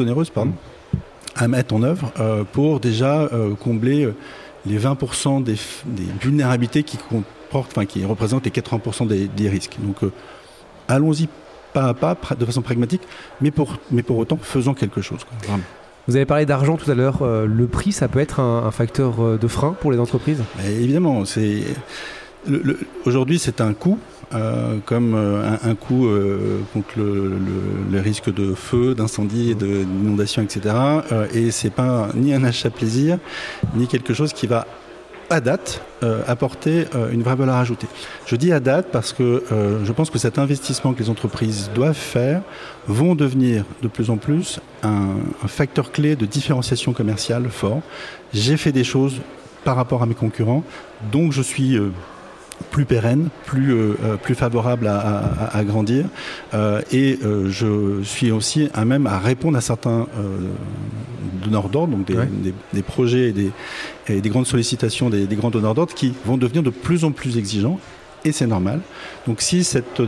onéreuses 0.00 0.32
à 1.34 1.48
mettre 1.48 1.74
en 1.74 1.82
œuvre 1.82 2.12
euh, 2.20 2.44
pour 2.44 2.80
déjà 2.80 3.28
combler 3.60 4.08
les 4.66 4.78
20% 4.78 5.42
des, 5.42 5.56
vulnérabilités 6.20 6.82
qui 6.82 6.98
enfin 7.52 7.86
qui 7.86 8.04
représentent 8.04 8.44
les 8.44 8.50
80% 8.50 9.06
des, 9.06 9.48
risques. 9.48 9.76
Donc 9.80 9.96
allons-y 10.88 11.28
pas 11.72 11.88
à 11.88 11.94
pas, 11.94 12.16
de 12.38 12.44
façon 12.44 12.62
pragmatique, 12.62 13.02
mais 13.40 13.50
pour, 13.50 13.78
mais 13.90 14.02
pour 14.02 14.18
autant 14.18 14.38
faisons 14.40 14.74
quelque 14.74 15.00
chose. 15.00 15.20
Vous 16.08 16.16
avez 16.16 16.24
parlé 16.24 16.46
d'argent 16.46 16.78
tout 16.78 16.90
à 16.90 16.94
l'heure. 16.94 17.18
Euh, 17.20 17.44
le 17.44 17.66
prix, 17.66 17.92
ça 17.92 18.08
peut 18.08 18.18
être 18.18 18.40
un, 18.40 18.70
facteur 18.70 19.22
euh, 19.22 19.36
de 19.36 19.46
frein 19.46 19.76
pour 19.78 19.92
les 19.92 19.98
entreprises? 19.98 20.42
Évidemment. 20.66 21.26
C'est 21.26 21.62
aujourd'hui, 23.04 23.38
c'est 23.38 23.60
un 23.60 23.74
coût. 23.74 23.98
Euh, 24.34 24.76
comme 24.84 25.14
un, 25.14 25.74
coût 25.74 26.06
contre 26.74 26.88
le, 26.96 28.00
risque 28.00 28.32
de 28.32 28.54
feu, 28.54 28.94
d'incendie, 28.94 29.54
d'inondation, 29.54 30.42
etc. 30.42 30.74
et 31.32 31.50
c'est 31.50 31.70
pas 31.70 32.08
ni 32.14 32.34
un 32.34 32.44
achat 32.44 32.68
plaisir, 32.68 33.18
ni 33.74 33.86
quelque 33.86 34.12
chose 34.12 34.34
qui 34.34 34.46
va 34.46 34.66
à 35.30 35.40
date 35.40 35.82
euh, 36.02 36.22
apporter 36.26 36.86
euh, 36.94 37.10
une 37.10 37.22
vraie 37.22 37.36
valeur 37.36 37.56
ajoutée. 37.56 37.86
Je 38.26 38.36
dis 38.36 38.52
à 38.52 38.60
date 38.60 38.88
parce 38.92 39.12
que 39.12 39.44
euh, 39.52 39.84
je 39.84 39.92
pense 39.92 40.10
que 40.10 40.18
cet 40.18 40.38
investissement 40.38 40.92
que 40.92 41.02
les 41.02 41.10
entreprises 41.10 41.70
doivent 41.74 41.94
faire 41.94 42.42
vont 42.86 43.14
devenir 43.14 43.64
de 43.82 43.88
plus 43.88 44.10
en 44.10 44.16
plus 44.16 44.60
un, 44.82 45.16
un 45.42 45.48
facteur 45.48 45.92
clé 45.92 46.16
de 46.16 46.26
différenciation 46.26 46.92
commerciale 46.92 47.48
fort. 47.50 47.80
J'ai 48.32 48.56
fait 48.56 48.72
des 48.72 48.84
choses 48.84 49.20
par 49.64 49.76
rapport 49.76 50.02
à 50.02 50.06
mes 50.06 50.14
concurrents, 50.14 50.62
donc 51.12 51.32
je 51.32 51.42
suis 51.42 51.78
plus 52.70 52.84
pérenne, 52.84 53.28
plus, 53.46 53.72
euh, 53.72 53.94
euh, 54.04 54.16
plus 54.16 54.34
favorable 54.34 54.86
à, 54.86 54.98
à, 54.98 55.56
à 55.56 55.64
grandir. 55.64 56.06
Euh, 56.54 56.80
et 56.92 57.18
euh, 57.24 57.48
je 57.50 58.02
suis 58.02 58.30
aussi 58.30 58.68
à 58.74 58.84
même 58.84 59.06
à 59.06 59.18
répondre 59.18 59.56
à 59.56 59.60
certains 59.60 60.06
donneurs 61.42 61.68
d'ordre, 61.68 61.96
donc 61.96 62.06
des, 62.06 62.14
ouais. 62.14 62.28
des, 62.30 62.54
des, 62.72 62.82
projets 62.82 63.28
et 63.28 63.32
des, 63.32 63.50
et 64.08 64.20
des 64.20 64.28
grandes 64.28 64.46
sollicitations 64.46 65.10
des, 65.10 65.26
des 65.26 65.36
grands 65.36 65.50
donneurs 65.50 65.74
d'ordre 65.74 65.94
qui 65.94 66.14
vont 66.24 66.36
devenir 66.36 66.62
de 66.62 66.70
plus 66.70 67.04
en 67.04 67.12
plus 67.12 67.38
exigeants 67.38 67.78
et 68.24 68.32
c'est 68.32 68.46
normal. 68.46 68.80
Donc 69.26 69.40
si 69.40 69.64
cet 69.64 70.02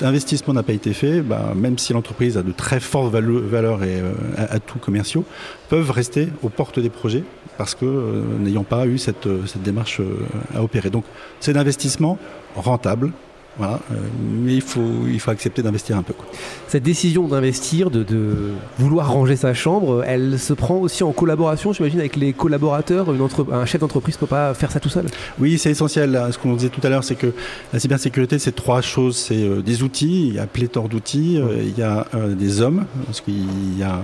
investissement 0.00 0.54
n'a 0.54 0.62
pas 0.62 0.72
été 0.72 0.92
fait, 0.92 1.20
bah, 1.20 1.52
même 1.54 1.78
si 1.78 1.92
l'entreprise 1.92 2.36
a 2.36 2.42
de 2.42 2.52
très 2.52 2.80
fortes 2.80 3.12
valeurs 3.12 3.82
et 3.82 4.00
euh, 4.00 4.12
atouts 4.36 4.78
commerciaux, 4.78 5.24
peuvent 5.68 5.90
rester 5.90 6.28
aux 6.42 6.48
portes 6.48 6.78
des 6.78 6.90
projets 6.90 7.24
parce 7.58 7.74
que 7.74 7.84
euh, 7.84 8.22
n'ayant 8.38 8.64
pas 8.64 8.86
eu 8.86 8.98
cette, 8.98 9.28
démarche 9.56 10.00
euh, 10.00 10.26
à 10.54 10.62
opérer. 10.62 10.90
Donc 10.90 11.04
c'est 11.40 11.56
un 11.56 11.60
investissement 11.60 12.18
rentable, 12.54 13.12
Voilà, 13.58 13.80
euh, 13.90 13.94
mais 14.20 14.54
il 14.54 14.60
faut, 14.60 15.06
il 15.08 15.18
faut 15.18 15.30
accepter 15.30 15.62
d'investir 15.62 15.96
un 15.96 16.02
peu. 16.02 16.12
Quoi. 16.12 16.26
Cette 16.68 16.82
décision 16.82 17.26
d'investir, 17.26 17.90
de, 17.90 18.02
de, 18.02 18.50
vouloir 18.78 19.10
ranger 19.10 19.36
sa 19.36 19.54
chambre, 19.54 20.04
elle 20.06 20.38
se 20.38 20.52
prend 20.52 20.76
aussi 20.76 21.02
en 21.02 21.12
collaboration, 21.12 21.72
j'imagine, 21.72 22.00
avec 22.00 22.16
les 22.16 22.34
collaborateurs. 22.34 23.12
Une 23.12 23.22
entre... 23.22 23.46
Un 23.52 23.64
chef 23.64 23.80
d'entreprise 23.80 24.16
ne 24.16 24.20
peut 24.20 24.26
pas 24.26 24.52
faire 24.52 24.70
ça 24.70 24.80
tout 24.80 24.90
seul? 24.90 25.06
Oui, 25.38 25.56
c'est 25.56 25.70
essentiel. 25.70 26.20
Ce 26.32 26.38
qu'on 26.38 26.54
disait 26.54 26.68
tout 26.68 26.82
à 26.82 26.90
l'heure, 26.90 27.04
c'est 27.04 27.14
que 27.14 27.32
la 27.72 27.78
cybersécurité, 27.78 28.38
c'est 28.38 28.54
trois 28.54 28.82
choses. 28.82 29.16
C'est 29.16 29.42
euh, 29.42 29.62
des 29.62 29.82
outils, 29.82 30.28
il 30.28 30.34
y 30.34 30.38
a 30.38 30.46
pléthore 30.46 30.90
d'outils, 30.90 31.38
euh, 31.38 31.62
il 31.62 31.78
y 31.78 31.82
a 31.82 32.06
des 32.28 32.60
hommes, 32.60 32.84
parce 33.06 33.20
qu'il 33.20 33.78
y 33.78 33.82
a 33.82 34.00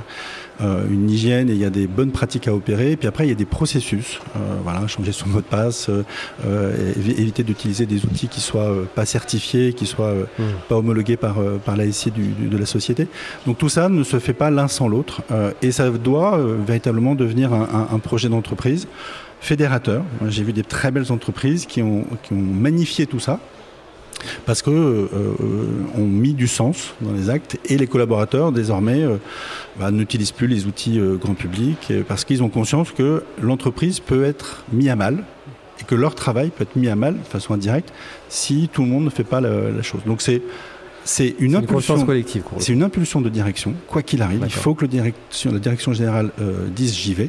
une 0.60 1.10
hygiène 1.10 1.50
et 1.50 1.54
il 1.54 1.58
y 1.58 1.64
a 1.64 1.70
des 1.70 1.88
bonnes 1.88 2.12
pratiques 2.12 2.46
à 2.46 2.54
opérer. 2.54 2.92
Et 2.92 2.96
puis 2.96 3.08
après, 3.08 3.26
il 3.26 3.28
y 3.30 3.32
a 3.32 3.36
des 3.36 3.44
processus. 3.44 4.20
Voilà, 4.62 4.86
changer 4.86 5.10
son 5.10 5.28
mot 5.28 5.38
de 5.38 5.44
passe, 5.44 5.90
éviter 6.96 7.42
d'utiliser 7.42 7.84
des 7.84 8.04
outils 8.04 8.28
qui 8.28 8.40
soient 8.40 8.72
pas 8.94 9.04
certifiés, 9.04 9.41
qui 9.42 9.86
soient 9.86 10.14
mmh. 10.14 10.42
pas 10.68 10.76
homologués 10.76 11.16
par, 11.16 11.36
par 11.64 11.76
la 11.76 11.90
SI 11.90 12.10
du, 12.10 12.28
de 12.48 12.56
la 12.56 12.66
société. 12.66 13.06
Donc 13.46 13.58
tout 13.58 13.68
ça 13.68 13.88
ne 13.88 14.02
se 14.02 14.18
fait 14.18 14.32
pas 14.32 14.50
l'un 14.50 14.68
sans 14.68 14.88
l'autre. 14.88 15.22
et 15.62 15.72
ça 15.72 15.90
doit 15.90 16.38
véritablement 16.66 17.14
devenir 17.14 17.52
un, 17.52 17.62
un, 17.62 17.94
un 17.94 17.98
projet 17.98 18.28
d'entreprise 18.28 18.86
fédérateur. 19.40 20.04
J'ai 20.28 20.44
vu 20.44 20.52
des 20.52 20.62
très 20.62 20.90
belles 20.90 21.10
entreprises 21.10 21.66
qui 21.66 21.82
ont, 21.82 22.04
qui 22.22 22.32
ont 22.32 22.36
magnifié 22.36 23.06
tout 23.06 23.20
ça 23.20 23.40
parce 24.46 24.62
que 24.62 24.70
euh, 24.70 25.08
mis 25.98 26.34
du 26.34 26.46
sens 26.46 26.94
dans 27.00 27.12
les 27.12 27.30
actes 27.30 27.58
et 27.64 27.76
les 27.76 27.86
collaborateurs 27.86 28.52
désormais 28.52 29.02
euh, 29.02 29.16
bah, 29.78 29.90
n'utilisent 29.90 30.32
plus 30.32 30.46
les 30.46 30.66
outils 30.66 30.98
euh, 30.98 31.16
grand 31.16 31.34
public 31.34 31.92
parce 32.06 32.24
qu'ils 32.24 32.42
ont 32.42 32.48
conscience 32.48 32.92
que 32.92 33.24
l'entreprise 33.40 34.00
peut 34.00 34.24
être 34.24 34.64
mis 34.72 34.88
à 34.88 34.96
mal 34.96 35.24
et 35.82 35.84
que 35.84 35.94
leur 35.94 36.14
travail 36.14 36.50
peut 36.50 36.62
être 36.62 36.76
mis 36.76 36.88
à 36.88 36.96
mal 36.96 37.18
de 37.18 37.24
façon 37.24 37.54
indirecte 37.54 37.92
si 38.28 38.70
tout 38.72 38.82
le 38.82 38.88
monde 38.88 39.04
ne 39.04 39.10
fait 39.10 39.24
pas 39.24 39.40
la, 39.40 39.70
la 39.70 39.82
chose. 39.82 40.00
Donc 40.06 40.22
c'est 40.22 40.42
c'est 41.04 41.34
une, 41.40 41.56
impulsion 41.56 42.04
collective. 42.04 42.44
C'est 42.58 42.72
une 42.72 42.82
impulsion 42.82 43.20
de 43.20 43.28
direction, 43.28 43.74
quoi 43.88 44.02
qu'il 44.02 44.22
arrive. 44.22 44.42
Il 44.44 44.52
faut 44.52 44.74
que 44.74 44.82
le 44.82 44.88
direction, 44.88 45.50
la 45.52 45.58
direction 45.58 45.92
générale 45.92 46.30
euh, 46.40 46.68
dise 46.68 46.94
j'y 46.94 47.14
vais. 47.14 47.28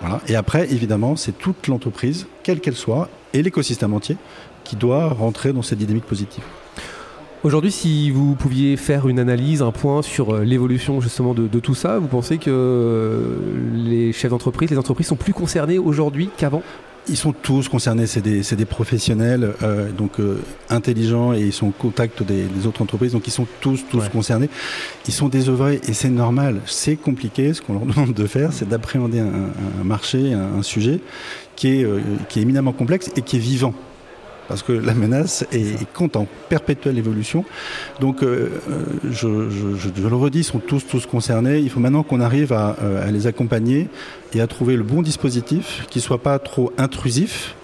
Voilà. 0.00 0.20
Et 0.28 0.36
après, 0.36 0.70
évidemment, 0.72 1.16
c'est 1.16 1.36
toute 1.36 1.68
l'entreprise, 1.68 2.26
quelle 2.42 2.60
qu'elle 2.60 2.74
soit, 2.74 3.08
et 3.32 3.42
l'écosystème 3.42 3.92
entier, 3.94 4.16
qui 4.64 4.76
doit 4.76 5.08
rentrer 5.08 5.52
dans 5.52 5.62
cette 5.62 5.78
dynamique 5.78 6.04
positive. 6.04 6.44
Aujourd'hui, 7.44 7.70
si 7.70 8.10
vous 8.10 8.34
pouviez 8.34 8.76
faire 8.76 9.08
une 9.08 9.18
analyse, 9.18 9.62
un 9.62 9.70
point 9.70 10.02
sur 10.02 10.34
euh, 10.34 10.42
l'évolution 10.42 11.00
justement 11.00 11.32
de, 11.32 11.46
de, 11.46 11.60
tout 11.60 11.74
ça, 11.74 11.98
vous 11.98 12.08
pensez 12.08 12.38
que 12.38 12.50
euh, 12.50 13.36
les 13.74 14.12
chefs 14.12 14.30
d'entreprise, 14.30 14.70
les 14.70 14.78
entreprises 14.78 15.06
sont 15.06 15.16
plus 15.16 15.32
concernés 15.32 15.78
aujourd'hui 15.78 16.30
qu'avant? 16.36 16.62
Ils 17.08 17.16
sont 17.16 17.32
tous 17.32 17.68
concernés, 17.68 18.06
c'est 18.06 18.20
des, 18.20 18.42
des, 18.42 18.64
professionnels 18.64 19.54
euh, 19.62 19.90
donc 19.92 20.18
euh, 20.18 20.42
intelligents 20.70 21.32
et 21.32 21.40
ils 21.40 21.52
sont 21.52 21.68
au 21.68 21.72
contact 21.72 22.22
des, 22.22 22.44
des, 22.44 22.66
autres 22.66 22.82
entreprises, 22.82 23.12
donc 23.12 23.26
ils 23.26 23.32
sont 23.32 23.46
tous 23.60 23.84
tous 23.88 23.98
ouais. 23.98 24.10
concernés. 24.10 24.48
Ils 25.06 25.14
sont 25.14 25.28
désœuvrés 25.28 25.80
et 25.86 25.92
c'est 25.92 26.10
normal. 26.10 26.60
C'est 26.66 26.96
compliqué. 26.96 27.54
Ce 27.54 27.62
qu'on 27.62 27.74
leur 27.74 27.86
demande 27.86 28.12
de 28.12 28.26
faire, 28.26 28.52
c'est 28.52 28.68
d'appréhender 28.68 29.20
un, 29.20 29.50
un, 29.80 29.84
marché, 29.84 30.32
un, 30.32 30.58
un, 30.58 30.62
sujet 30.62 31.00
qui 31.54 31.80
est, 31.80 31.84
euh, 31.84 32.00
qui 32.28 32.40
est 32.40 32.42
éminemment 32.42 32.72
complexe 32.72 33.10
et 33.16 33.22
qui 33.22 33.36
est 33.36 33.40
vivant 33.40 33.74
parce 34.48 34.62
que 34.62 34.72
la 34.72 34.94
menace 34.94 35.44
est, 35.52 35.82
est 35.82 35.92
compte 35.92 36.16
en 36.16 36.26
perpétuelle 36.48 36.98
évolution. 36.98 37.44
Donc, 38.00 38.22
euh, 38.22 38.48
je, 39.04 39.50
je, 39.50 39.90
je, 39.96 40.08
le 40.08 40.16
redis, 40.16 40.44
sont 40.44 40.58
tous 40.58 40.86
tous 40.86 41.06
concernés. 41.06 41.58
Il 41.58 41.70
faut 41.70 41.80
maintenant 41.80 42.02
qu'on 42.02 42.20
arrive 42.20 42.52
à, 42.52 42.76
euh, 42.82 43.06
à, 43.06 43.10
les 43.10 43.26
accompagner 43.26 43.88
et 44.34 44.40
à 44.40 44.46
trouver 44.46 44.76
le 44.76 44.82
bon 44.82 45.02
dispositif 45.02 45.86
qui 45.90 46.00
soit 46.00 46.22
pas 46.22 46.38
trop 46.38 46.72
intrusif 46.78 47.54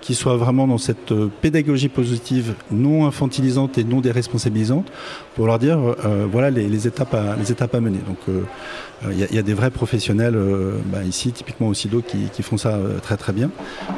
qui 0.00 0.14
soit 0.14 0.36
vraiment 0.36 0.66
dans 0.66 0.78
cette 0.78 1.12
euh, 1.12 1.30
pédagogie 1.40 1.88
positive, 1.88 2.54
non 2.70 3.06
infantilisante 3.06 3.78
et 3.78 3.84
non 3.84 4.00
déresponsabilisante, 4.00 4.90
pour 5.34 5.46
leur 5.46 5.58
dire 5.58 5.78
euh, 5.78 6.26
voilà 6.30 6.50
les, 6.50 6.68
les, 6.68 6.86
étapes 6.86 7.14
à, 7.14 7.36
les 7.36 7.52
étapes 7.52 7.74
à 7.74 7.80
mener. 7.80 8.00
Donc 8.06 8.18
il 8.26 9.08
euh, 9.08 9.26
y, 9.30 9.34
y, 9.34 9.38
a 9.38 9.42
des 9.42 9.54
vrais 9.54 9.70
professionnels 9.70 10.34
euh, 10.36 10.78
bah, 10.86 11.04
ici, 11.04 11.32
typiquement 11.32 11.68
au 11.68 11.74
SIDO, 11.74 12.02
qui, 12.02 12.18
qui, 12.32 12.42
font 12.42 12.56
ça 12.56 12.78
très 13.02 13.16
très 13.16 13.32
bien. 13.32 13.50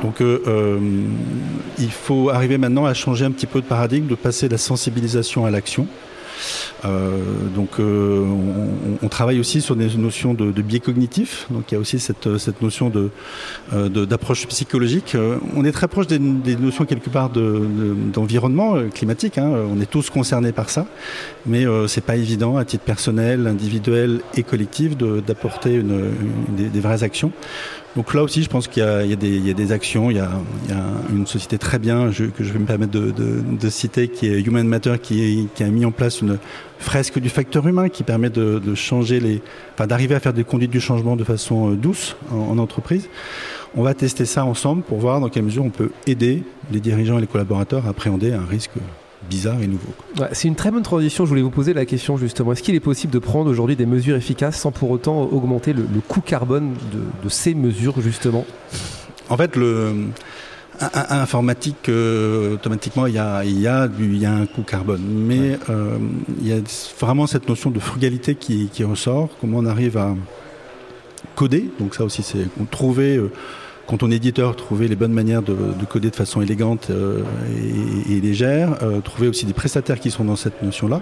Donc 0.03 0.23
il 1.79 1.91
faut 1.91 2.31
arriver 2.31 2.59
maintenant 2.59 2.85
à 2.85 2.95
changer 2.95 3.25
un 3.25 3.31
petit 3.31 3.47
peu 3.47 3.61
de 3.61 3.67
paradigme, 3.67 4.07
de 4.07 4.15
passer 4.15 4.47
de 4.47 4.53
la 4.53 4.59
sensibilisation 4.59 5.45
à 5.45 5.51
l'action. 5.51 5.87
Euh, 6.85 7.19
donc 7.55 7.79
euh, 7.79 8.25
on, 9.03 9.09
travaille 9.09 9.39
aussi 9.39 9.61
sur 9.61 9.77
des 9.77 9.89
notions 9.97 10.35
de, 10.35 10.63
biais 10.63 10.81
cognitifs. 10.81 11.47
Donc 11.51 11.71
il 11.71 11.75
y 11.75 11.77
a 11.77 11.81
aussi 11.81 11.99
cette, 11.99 12.27
notion 12.63 12.93
euh, 13.73 13.89
d'approche 13.89 14.47
psychologique. 14.49 15.17
On 15.57 15.65
est 15.65 15.73
très 15.73 15.89
proche 15.89 16.07
des, 16.07 16.19
notions 16.19 16.85
quelque 16.85 17.11
part 17.11 17.31
d'environnement 17.31 18.77
de, 18.77 18.89
climatique. 18.89 19.39
Hein. 19.39 19.51
On 19.71 19.81
est 19.81 19.91
tous 19.91 20.11
concernés 20.11 20.53
par 20.53 20.71
ça, 20.71 20.87
mais 21.47 21.65
c'est 21.87 22.05
pas 22.05 22.17
évident 22.17 22.57
à 22.57 22.65
titre 22.65 22.85
personnel, 22.85 23.47
individuel 23.47 24.21
et 24.35 24.43
collectif 24.43 24.97
d'apporter 24.97 25.83
des 25.83 26.81
vraies 26.81 27.03
actions. 27.03 27.33
Donc 27.95 28.15
là 28.15 28.23
aussi, 28.23 28.43
je 28.43 28.49
pense 28.49 28.69
qu'il 28.69 28.83
y, 28.83 28.87
a 28.87 29.17
des 29.17 29.73
actions. 29.73 30.11
Il 30.11 30.17
y 30.17 30.21
a, 30.21 30.31
une 31.13 31.27
société 31.27 31.59
très 31.59 31.79
bien 31.79 32.11
que 32.11 32.43
je 32.43 32.53
vais 32.53 32.59
me 32.59 32.65
permettre 32.65 32.93
de, 32.93 33.69
citer, 33.69 34.09
qui 34.09 34.27
est 34.27 34.41
Human 34.41 34.67
Matter, 34.67 34.95
qui, 35.01 35.49
a 35.61 35.65
mis 35.65 35.85
en 35.85 35.91
place 35.91 36.23
une 36.23 36.39
fresque 36.79 37.19
du 37.19 37.29
facteur 37.29 37.67
humain 37.67 37.89
qui 37.89 38.03
permet 38.03 38.31
de, 38.31 38.75
changer 38.75 39.21
les, 39.21 39.43
enfin, 39.75 39.87
d'arriver 39.87 40.15
à 40.15 40.21
faire 40.21 40.33
des 40.33 40.45
conduites 40.45 40.71
du 40.71 40.81
changement 40.81 41.17
de 41.17 41.25
façon 41.25 41.73
euh, 41.73 41.77
douce 41.77 42.17
en 42.31 42.59
entreprise. 42.59 43.09
On 43.75 43.83
va 43.83 43.95
tester 43.95 44.25
ça 44.25 44.45
ensemble 44.45 44.83
pour 44.83 44.99
voir 44.99 45.21
dans 45.21 45.29
quelle 45.29 45.45
mesure 45.45 45.65
on 45.65 45.71
peut 45.71 45.91
aider 46.07 46.43
les 46.71 46.81
dirigeants 46.81 47.19
et 47.19 47.21
les 47.21 47.27
collaborateurs 47.27 47.87
à 47.87 47.91
appréhender 47.91 48.33
un 48.33 48.45
risque 48.45 48.73
bizarre 49.29 49.61
et 49.63 49.67
nouveau. 49.67 49.89
Ouais, 50.19 50.29
c'est 50.33 50.49
une 50.49 50.57
très 50.57 50.71
bonne 50.71 50.83
transition. 50.83 51.25
Je 51.25 51.29
voulais 51.29 51.43
vous 51.43 51.51
poser 51.51 51.75
la 51.75 51.85
question 51.85 52.17
justement. 52.17 52.53
Est-ce 52.53 52.63
qu'il 52.63 52.75
est 52.75 52.81
possible 52.81 53.13
de 53.13 53.19
prendre 53.19 53.51
aujourd'hui 53.51 53.77
des 53.77 53.87
mesures 53.87 54.17
efficaces 54.17 54.59
sans 54.59 54.73
pour 54.73 54.91
autant 54.91 55.23
augmenter 55.23 55.73
le, 55.73 55.83
le 55.83 56.01
coût 56.01 56.21
carbone 56.21 56.75
de, 56.93 57.25
de, 57.25 57.29
ces 57.29 57.55
mesures 57.55 58.01
justement? 58.01 58.45
En 59.29 59.37
fait, 59.37 59.57
le 59.57 59.93
informatique, 60.95 61.89
euh, 61.89 62.55
automatiquement, 62.55 63.07
il 63.07 63.15
y, 63.15 63.19
a, 63.19 63.45
il, 63.45 63.61
y 63.61 63.69
a 63.69 63.87
du, 63.89 64.07
il 64.07 64.19
y 64.19 64.27
a 64.27 64.33
un 64.33 64.47
coût 64.47 64.63
carbone. 64.63 65.03
Mais 65.05 65.39
ouais. 65.39 65.59
euh, 65.71 65.99
il 66.41 66.49
y 66.49 66.53
a 66.53 66.61
vraiment 66.99 67.27
cette 67.27 67.49
notion 67.49 67.71
de 67.71 67.79
frugalité 67.79 68.35
qui, 68.35 68.69
qui 68.73 68.83
ressort. 68.83 69.29
Comment 69.41 69.59
on 69.59 69.67
arrive 69.67 69.97
à 69.97 70.15
coder. 71.37 71.71
Donc 71.79 71.95
ça 71.95 72.05
aussi, 72.05 72.23
c'est 72.23 72.47
trouver... 72.71 73.17
Euh, 73.17 73.31
quand 73.87 74.03
on 74.03 74.11
est 74.11 74.17
éditeur, 74.17 74.57
trouver 74.57 74.89
les 74.89 74.97
bonnes 74.97 75.13
manières 75.13 75.43
de, 75.43 75.53
de 75.53 75.85
coder 75.85 76.11
de 76.11 76.17
façon 76.17 76.41
élégante 76.41 76.89
euh, 76.91 77.23
et, 78.09 78.21
légère, 78.21 78.77
euh, 78.83 79.01
trouver 79.01 79.29
aussi 79.29 79.45
des 79.45 79.53
prestataires 79.53 79.99
qui 79.99 80.11
sont 80.11 80.25
dans 80.25 80.37
cette 80.37 80.63
notion-là. 80.63 81.01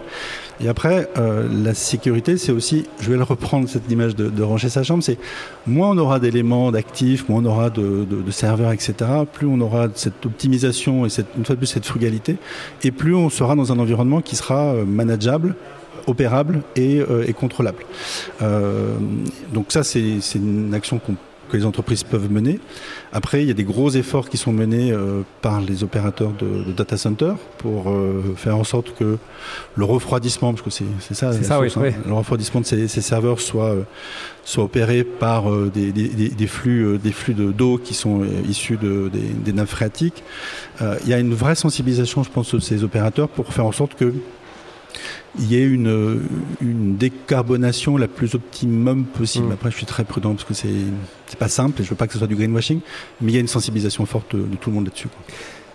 Et 0.61 0.69
après, 0.69 1.09
euh, 1.19 1.47
la 1.63 1.75
sécurité, 1.75 2.37
c'est 2.37 2.53
aussi, 2.53 2.87
je 3.01 3.11
vais 3.11 3.17
le 3.17 3.23
reprendre 3.23 3.69
cette 3.69 3.91
image 3.91 4.17
de, 4.17 4.29
de 4.29 4.43
ranger 4.43 4.69
sa 4.69 4.83
chambre, 4.83 5.03
c'est 5.03 5.19
moins 5.67 5.91
on 5.91 5.99
aura 5.99 6.19
d'éléments 6.19 6.73
d'actifs, 6.73 7.29
moins 7.29 7.43
on 7.43 7.47
aura 7.47 7.71
de, 7.71 8.07
serveurs, 8.31 8.73
etc., 8.73 8.95
plus 9.31 9.47
on 9.47 9.61
aura 9.61 9.89
cette 9.95 10.25
optimisation 10.25 11.05
et 11.05 11.11
cette, 11.11 11.27
une 11.37 11.45
fois 11.45 11.55
de 11.55 11.61
plus 11.61 11.67
cette 11.67 11.87
frugalité, 11.87 12.37
et 12.83 12.91
plus 12.91 13.15
on 13.15 13.29
sera 13.29 13.57
dans 13.57 13.73
un 13.73 13.79
environnement 13.79 14.21
qui 14.21 14.37
sera 14.37 14.75
manageable, 14.87 15.55
opérable 16.07 16.63
et, 16.77 17.01
et 17.27 17.33
contrôlable. 17.33 17.85
Donc 19.53 19.67
ça, 19.69 19.83
c'est 19.83 20.21
une 20.35 20.73
action 20.75 20.99
qu'on 20.99 21.17
que 21.51 21.57
les 21.57 21.67
entreprises 21.67 22.05
peuvent 22.05 22.31
mener. 22.31 22.61
Après, 23.13 23.43
il 23.43 23.49
y 23.49 23.51
a 23.51 23.55
des 23.55 23.65
gros 23.65 23.91
efforts 23.91 24.29
qui 24.29 24.37
sont 24.37 24.53
menés 24.53 24.93
euh, 24.93 25.23
par 25.43 25.61
les 25.61 25.83
opérateurs 25.85 26.33
de, 26.39 26.65
de, 26.65 26.73
data 26.73 26.97
center 26.97 27.33
pour 27.59 27.91
euh, 27.91 28.35
faire 28.37 28.57
en 28.57 28.65
sorte 28.65 28.95
que 28.97 29.19
le 29.75 29.85
refroidissement, 29.85 30.55
parce 30.55 30.63
que 30.63 30.71
c'est 30.71 31.15
ça, 31.15 31.33
ça 31.33 31.43
source, 31.43 31.77
oui, 31.77 31.89
hein, 31.89 31.93
oui. 31.99 32.05
le 32.07 32.15
refroidissement 32.15 32.61
de 32.61 32.67
ces, 32.67 32.89
ces 32.89 33.01
serveurs 33.01 33.41
soit, 33.41 33.71
euh, 33.71 33.83
soit 34.45 34.65
opéré 34.65 35.05
par 35.05 35.51
euh, 35.51 35.71
des, 35.73 35.93
des, 35.93 36.09
des, 36.09 36.47
flux, 36.47 36.99
des 36.99 37.13
flux 37.13 37.35
d'eau 37.35 37.79
qui 37.79 37.95
sont 37.95 38.23
issus 38.49 38.77
de, 38.77 39.11
des, 39.13 39.21
des 39.21 39.53
nappes 39.53 39.69
phréatiques. 39.69 40.23
il 40.81 41.09
y 41.09 41.15
a 41.15 41.19
une 41.19 41.35
vraie 41.35 41.55
sensibilisation, 41.55 42.23
je 42.23 42.31
pense, 42.31 42.55
de 42.55 42.61
ces 42.61 42.85
opérateurs 42.85 43.29
pour 43.29 43.53
faire 43.53 43.67
en 43.67 43.73
sorte 43.73 43.95
que 43.95 44.13
il 45.39 45.51
y 45.51 45.57
ait 45.57 45.65
une, 45.65 46.27
une 46.61 46.97
décarbonation 46.97 47.97
la 47.97 48.09
plus 48.09 48.35
optimum 48.35 49.05
possible. 49.05 49.47
Mmh. 49.47 49.53
Après, 49.53 49.71
je 49.71 49.77
suis 49.77 49.87
très 49.87 50.05
prudent 50.05 50.35
parce 50.35 50.45
que 50.45 50.55
c'est 50.55 51.39
pas 51.39 51.49
simple 51.49 51.81
et 51.81 51.85
je 51.85 51.91
veux 51.91 51.97
pas 51.97 52.07
que 52.07 52.13
ce 52.13 52.19
soit 52.19 52.27
du 52.27 52.37
greenwashing, 52.37 52.81
mais 53.21 53.33
il 53.33 53.35
y 53.35 53.39
a 53.39 53.41
une 53.41 53.49
sensibilisation 53.49 54.05
forte 54.07 54.35
de, 54.35 54.43
de 54.43 54.57
tout 54.57 54.71
le 54.71 54.77
monde 54.77 54.87
là-dessus. 54.87 55.09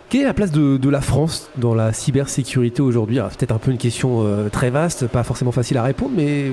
Quelle 0.09 0.21
est 0.21 0.25
la 0.25 0.33
place 0.35 0.51
de, 0.51 0.77
de, 0.77 0.89
la 0.89 1.01
France 1.01 1.49
dans 1.57 1.73
la 1.73 1.91
cybersécurité 1.91 2.81
aujourd'hui? 2.81 3.17
Peut-être 3.17 3.51
un 3.51 3.57
peu 3.57 3.71
une 3.71 3.79
question 3.79 4.23
euh, 4.23 4.49
très 4.49 4.69
vaste, 4.69 5.07
pas 5.07 5.23
forcément 5.23 5.51
facile 5.51 5.77
à 5.77 5.83
répondre, 5.83 6.11
mais 6.15 6.51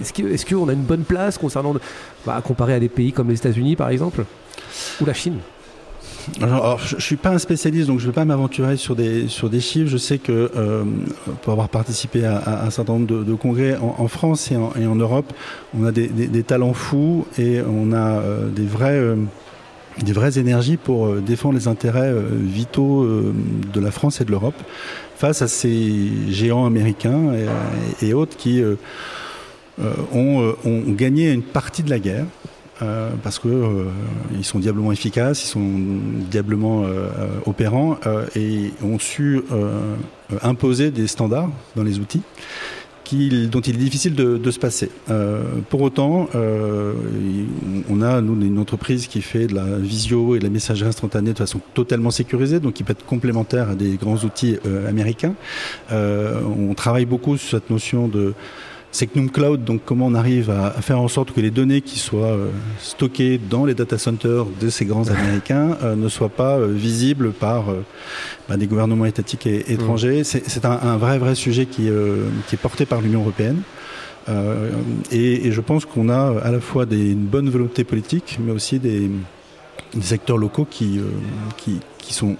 est-ce 0.00 0.14
qu'on 0.14 0.28
est 0.28 0.44
qu 0.44 0.54
a 0.54 0.72
une 0.72 0.82
bonne 0.82 1.04
place 1.04 1.36
concernant, 1.36 1.74
bah, 2.24 2.40
comparé 2.42 2.72
à 2.72 2.80
des 2.80 2.88
pays 2.88 3.12
comme 3.12 3.28
les 3.28 3.36
États-Unis 3.36 3.76
par 3.76 3.90
exemple? 3.90 4.24
Ou 5.00 5.04
la 5.04 5.12
Chine? 5.12 5.38
Je 6.40 6.96
ne 6.96 7.00
suis 7.00 7.16
pas 7.16 7.30
un 7.30 7.38
spécialiste, 7.38 7.88
donc 7.88 7.98
je 7.98 8.06
ne 8.06 8.10
vais 8.10 8.14
pas 8.14 8.24
m'aventurer 8.24 8.76
sur 8.76 8.96
des, 8.96 9.28
sur 9.28 9.48
des 9.50 9.60
chiffres. 9.60 9.90
Je 9.90 9.96
sais 9.96 10.18
que 10.18 10.50
euh, 10.56 10.84
pour 11.42 11.52
avoir 11.52 11.68
participé 11.68 12.24
à, 12.24 12.64
un 12.64 12.70
certain 12.70 12.94
nombre 12.94 13.24
de, 13.24 13.34
congrès 13.34 13.76
en, 13.76 14.08
France 14.08 14.50
et 14.50 14.56
en, 14.56 14.94
Europe, 14.94 15.32
on 15.78 15.84
a 15.84 15.92
des, 15.92 16.42
talents 16.42 16.74
fous 16.74 17.26
et 17.38 17.60
on 17.60 17.92
a 17.92 18.18
euh, 18.18 18.48
des 18.48 18.66
vrais... 18.66 18.98
Euh, 18.98 19.16
des 20.04 20.12
vraies 20.12 20.38
énergies 20.38 20.76
pour 20.76 21.14
défendre 21.14 21.54
les 21.54 21.68
intérêts 21.68 22.12
vitaux 22.30 23.08
de 23.72 23.80
la 23.80 23.90
France 23.90 24.20
et 24.20 24.26
de 24.26 24.30
l'Europe. 24.30 24.62
face 25.16 25.40
à 25.40 25.48
ces 25.48 26.10
géants 26.28 26.66
américains 26.66 27.32
et, 28.02 28.12
autres 28.12 28.36
qui 28.36 28.62
ont, 30.12 30.54
gagné 30.88 31.32
une 31.32 31.40
partie 31.40 31.82
de 31.82 31.88
la 31.88 31.98
guerre. 31.98 32.26
Parce 33.22 33.38
que 33.38 33.86
ils 34.32 34.44
sont 34.44 34.58
diablement 34.58 34.92
efficaces, 34.92 35.42
ils 35.44 35.48
sont 35.48 35.70
diablement 36.30 36.84
opérants 37.46 37.98
et 38.34 38.72
ont 38.82 38.98
su 38.98 39.42
imposer 40.42 40.90
des 40.90 41.06
standards 41.06 41.50
dans 41.74 41.82
les 41.82 41.98
outils 41.98 42.22
dont 43.50 43.60
il 43.60 43.74
est 43.76 43.78
difficile 43.78 44.14
de, 44.14 44.50
se 44.50 44.58
passer. 44.58 44.90
Euh, 45.10 45.42
pour 45.68 45.82
autant, 45.82 46.28
euh, 46.34 46.92
on 47.88 48.02
a, 48.02 48.18
une 48.18 48.58
entreprise 48.58 49.06
qui 49.06 49.22
fait 49.22 49.46
de 49.46 49.54
la 49.54 49.78
visio 49.78 50.34
et 50.34 50.38
de 50.38 50.44
la 50.44 50.50
messagerie 50.50 50.88
instantanée 50.88 51.32
de 51.32 51.38
façon 51.38 51.60
totalement 51.74 52.10
sécurisée, 52.10 52.60
donc 52.60 52.74
qui 52.74 52.82
peut 52.82 52.92
être 52.92 53.04
complémentaire 53.04 53.70
à 53.70 53.74
des 53.74 53.96
grands 53.96 54.16
outils 54.16 54.58
euh, 54.66 54.88
américains. 54.88 55.34
on 55.90 56.74
travaille 56.74 57.06
beaucoup 57.06 57.36
sur 57.36 57.50
cette 57.58 57.70
notion 57.70 58.08
de 58.08 58.34
Secnum 58.96 59.30
Cloud, 59.30 59.62
donc 59.62 59.82
comment 59.84 60.06
on 60.06 60.14
arrive 60.14 60.48
à, 60.48 60.70
faire 60.80 60.98
en 60.98 61.08
sorte 61.08 61.32
que 61.32 61.40
les 61.42 61.50
données 61.50 61.82
qui 61.82 61.98
soient 61.98 62.32
euh, 62.32 62.48
stockées 62.80 63.38
dans 63.38 63.66
les 63.66 63.74
data 63.74 63.98
centers 63.98 64.46
de 64.58 64.70
ces 64.70 64.86
grands 64.86 65.08
américains 65.08 65.76
euh, 65.82 65.94
ne 65.96 66.08
soient 66.08 66.30
pas 66.30 66.56
euh, 66.56 66.68
visibles 66.68 67.32
par 67.32 67.66
bah, 68.48 68.56
des 68.56 68.66
gouvernements 68.66 69.04
étatiques 69.04 69.46
et 69.46 69.70
étrangers. 69.70 70.22
Mmh. 70.22 70.40
C'est 70.46 70.64
un, 70.64 70.96
vrai 70.96 71.18
vrai 71.18 71.34
sujet 71.34 71.66
qui, 71.66 71.90
qui 72.46 72.54
est 72.54 72.58
porté 72.58 72.86
par 72.86 73.02
l'Union 73.02 73.20
européenne. 73.20 73.60
Et, 75.12 75.52
je 75.52 75.60
pense 75.60 75.84
qu'on 75.84 76.08
a 76.08 76.40
à 76.42 76.50
la 76.50 76.60
fois 76.60 76.86
des, 76.86 77.12
une 77.12 77.26
bonne 77.26 77.50
volonté 77.50 77.84
politique, 77.84 78.38
mais 78.40 78.52
aussi 78.52 78.78
des, 78.78 79.10
des 79.94 80.12
acteurs 80.14 80.38
locaux 80.38 80.66
qui, 80.68 81.00
qui, 81.58 81.80
qui 81.98 82.14
sont 82.14 82.36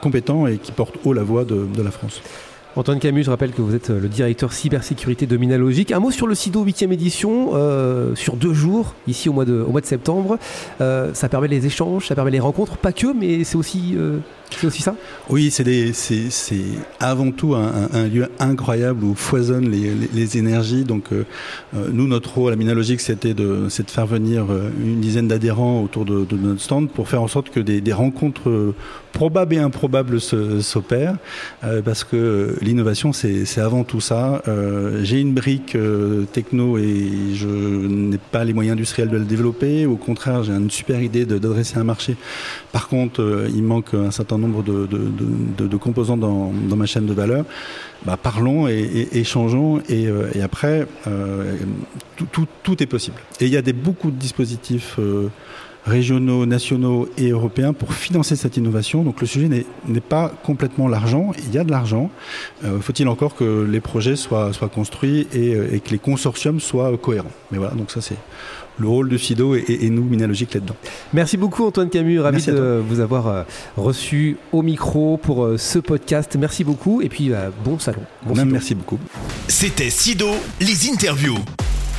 compétents 0.00 0.46
et 0.46 0.56
qui 0.56 0.72
portent 0.72 0.96
haut 1.04 1.12
la 1.12 1.22
voix 1.22 1.44
de, 1.44 1.66
de 1.66 1.82
la 1.82 1.90
France. 1.90 2.22
Antoine 2.76 3.00
Camus, 3.00 3.24
je 3.24 3.30
rappelle 3.30 3.50
que 3.50 3.62
vous 3.62 3.74
êtes 3.74 3.90
euh, 3.90 3.98
le 3.98 4.08
directeur 4.08 4.52
cybersécurité 4.52 5.26
de 5.26 5.36
Minalogic. 5.36 5.90
Un 5.90 5.98
mot 5.98 6.12
sur 6.12 6.28
le 6.28 6.36
SIDO 6.36 6.64
8e 6.64 6.92
édition, 6.92 7.50
euh, 7.54 8.14
sur 8.14 8.36
deux 8.36 8.54
jours, 8.54 8.94
ici 9.08 9.28
au 9.28 9.32
mois 9.32 9.44
de, 9.44 9.60
au 9.60 9.70
mois 9.70 9.80
de 9.80 9.86
septembre. 9.86 10.38
Euh, 10.80 11.12
ça 11.12 11.28
permet 11.28 11.48
les 11.48 11.66
échanges, 11.66 12.06
ça 12.06 12.14
permet 12.14 12.30
les 12.30 12.38
rencontres, 12.38 12.76
pas 12.76 12.92
que, 12.92 13.12
mais 13.12 13.42
c'est 13.42 13.56
aussi 13.56 13.96
c'est 14.58 14.66
aussi 14.66 14.82
ça? 14.82 14.94
Oui, 15.28 15.50
c'est 15.50 15.94
avant 16.98 17.30
tout 17.30 17.54
un, 17.54 18.08
lieu 18.08 18.28
incroyable 18.38 19.04
où 19.04 19.14
foisonnent 19.14 19.70
les, 19.70 20.38
énergies. 20.38 20.84
Donc, 20.84 21.12
euh, 21.12 21.24
euh, 21.74 21.88
nous, 21.92 22.06
notre 22.06 22.34
rôle 22.34 22.52
à 22.52 22.56
Minalogique, 22.56 23.00
c'était 23.00 23.34
de, 23.34 23.68
faire 23.86 24.06
venir 24.06 24.46
euh, 24.50 24.70
une 24.82 25.00
dizaine 25.00 25.28
d'adhérents 25.28 25.82
autour 25.82 26.04
de, 26.04 26.26
notre 26.36 26.60
stand 26.60 26.90
pour 26.90 27.08
faire 27.08 27.22
en 27.22 27.28
sorte 27.28 27.50
que 27.50 27.60
des, 27.60 27.92
rencontres 27.92 28.74
probables 29.12 29.54
et 29.54 29.58
improbables 29.58 30.20
s'opèrent. 30.20 31.16
parce 31.84 32.04
que 32.04 32.56
l'innovation, 32.60 33.12
c'est 33.12 33.58
avant 33.58 33.82
tout 33.84 34.00
ça. 34.00 34.42
J'ai 35.02 35.20
une 35.20 35.34
brique 35.34 35.76
techno 36.32 36.78
et 36.78 37.34
je 37.34 37.48
n'ai 37.48 38.18
pas 38.18 38.44
les 38.44 38.52
moyens 38.52 38.74
industriels 38.74 39.08
de 39.08 39.16
la 39.16 39.24
développer. 39.24 39.86
Au 39.86 39.96
contraire, 39.96 40.44
j'ai 40.44 40.52
une 40.52 40.70
super 40.70 41.02
idée 41.02 41.24
d'adresser 41.24 41.78
un 41.78 41.84
marché. 41.84 42.16
Par 42.72 42.88
contre, 42.88 43.46
il 43.52 43.62
manque 43.62 43.94
un 43.94 44.12
certain 44.12 44.38
nombre 44.38 44.39
de, 44.48 45.76
composants 45.76 46.16
dans, 46.16 46.52
ma 46.76 46.86
chaîne 46.86 47.06
de 47.06 47.12
valeur, 47.12 47.44
bah, 48.04 48.16
parlons 48.20 48.68
et, 48.68 49.08
échangeons 49.12 49.82
et, 49.88 50.06
euh, 50.06 50.30
après, 50.42 50.86
euh, 51.06 51.56
tout, 52.62 52.82
est 52.82 52.86
possible. 52.86 53.16
Et 53.40 53.46
il 53.46 53.52
y 53.52 53.56
a 53.56 53.62
des, 53.62 53.72
beaucoup 53.72 54.10
de 54.10 54.16
dispositifs 54.16 54.96
euh, 54.98 55.28
régionaux, 55.84 56.46
nationaux 56.46 57.08
et 57.16 57.30
européens 57.30 57.72
pour 57.72 57.94
financer 57.94 58.36
cette 58.36 58.56
innovation. 58.56 59.02
Donc 59.02 59.20
le 59.20 59.26
sujet 59.26 59.48
n'est 59.48 60.00
pas 60.00 60.32
complètement 60.42 60.88
l'argent, 60.88 61.32
il 61.38 61.54
y 61.54 61.58
a 61.58 61.64
de 61.64 61.70
l'argent. 61.70 62.10
Faut-il 62.80 63.08
encore 63.08 63.34
que 63.34 63.66
les 63.68 63.80
projets 63.80 64.16
soient, 64.16 64.52
soient 64.52 64.68
construits 64.68 65.26
et, 65.32 65.52
et, 65.52 65.80
que 65.80 65.90
les 65.90 65.98
consortiums 65.98 66.60
soient 66.60 66.96
cohérents? 66.98 67.30
Mais 67.50 67.58
voilà, 67.58 67.74
donc 67.74 67.90
ça 67.90 68.00
c'est 68.00 68.16
le 68.80 68.88
rôle 68.88 69.08
de 69.08 69.18
Fido 69.18 69.54
et, 69.54 69.90
nous, 69.90 70.04
Minalogique, 70.04 70.54
là-dedans. 70.54 70.76
Merci 71.12 71.36
beaucoup 71.36 71.64
Antoine 71.64 71.90
Camus, 71.90 72.20
ravi 72.20 72.44
de 72.46 72.82
vous 72.86 73.00
avoir 73.00 73.28
euh, 73.28 73.42
reçu 73.76 74.36
au 74.52 74.62
micro 74.62 75.18
pour 75.18 75.44
euh, 75.44 75.58
ce 75.58 75.78
podcast. 75.78 76.36
Merci 76.38 76.64
beaucoup 76.64 77.02
et 77.02 77.08
puis 77.08 77.32
euh, 77.32 77.50
bon 77.64 77.78
salon. 77.78 78.02
Même 78.34 78.50
merci 78.50 78.74
beaucoup. 78.74 78.98
C'était 79.48 79.90
Sido, 79.90 80.30
les 80.60 80.90
interviews. 80.90 81.38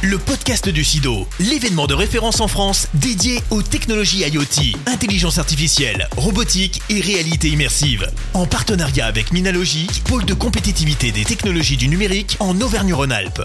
Le 0.04 0.18
podcast 0.18 0.68
du 0.68 0.84
SIDO, 0.84 1.28
l'événement 1.40 1.86
de 1.86 1.94
référence 1.94 2.42
en 2.42 2.48
France 2.48 2.88
dédié 2.96 3.40
aux 3.52 3.62
technologies 3.62 4.24
IoT, 4.24 4.76
intelligence 4.88 5.38
artificielle, 5.38 6.08
robotique 6.18 6.82
et 6.90 7.02
réalité 7.02 7.50
immersive. 7.50 8.12
En 8.34 8.48
partenariat 8.48 9.06
avec 9.06 9.32
Minalogique, 9.32 10.04
pôle 10.06 10.26
de 10.26 10.34
compétitivité 10.34 11.12
des 11.12 11.24
technologies 11.24 11.78
du 11.78 11.88
numérique 11.88 12.36
en 12.40 12.60
Auvergne-Rhône-Alpes. 12.62 13.44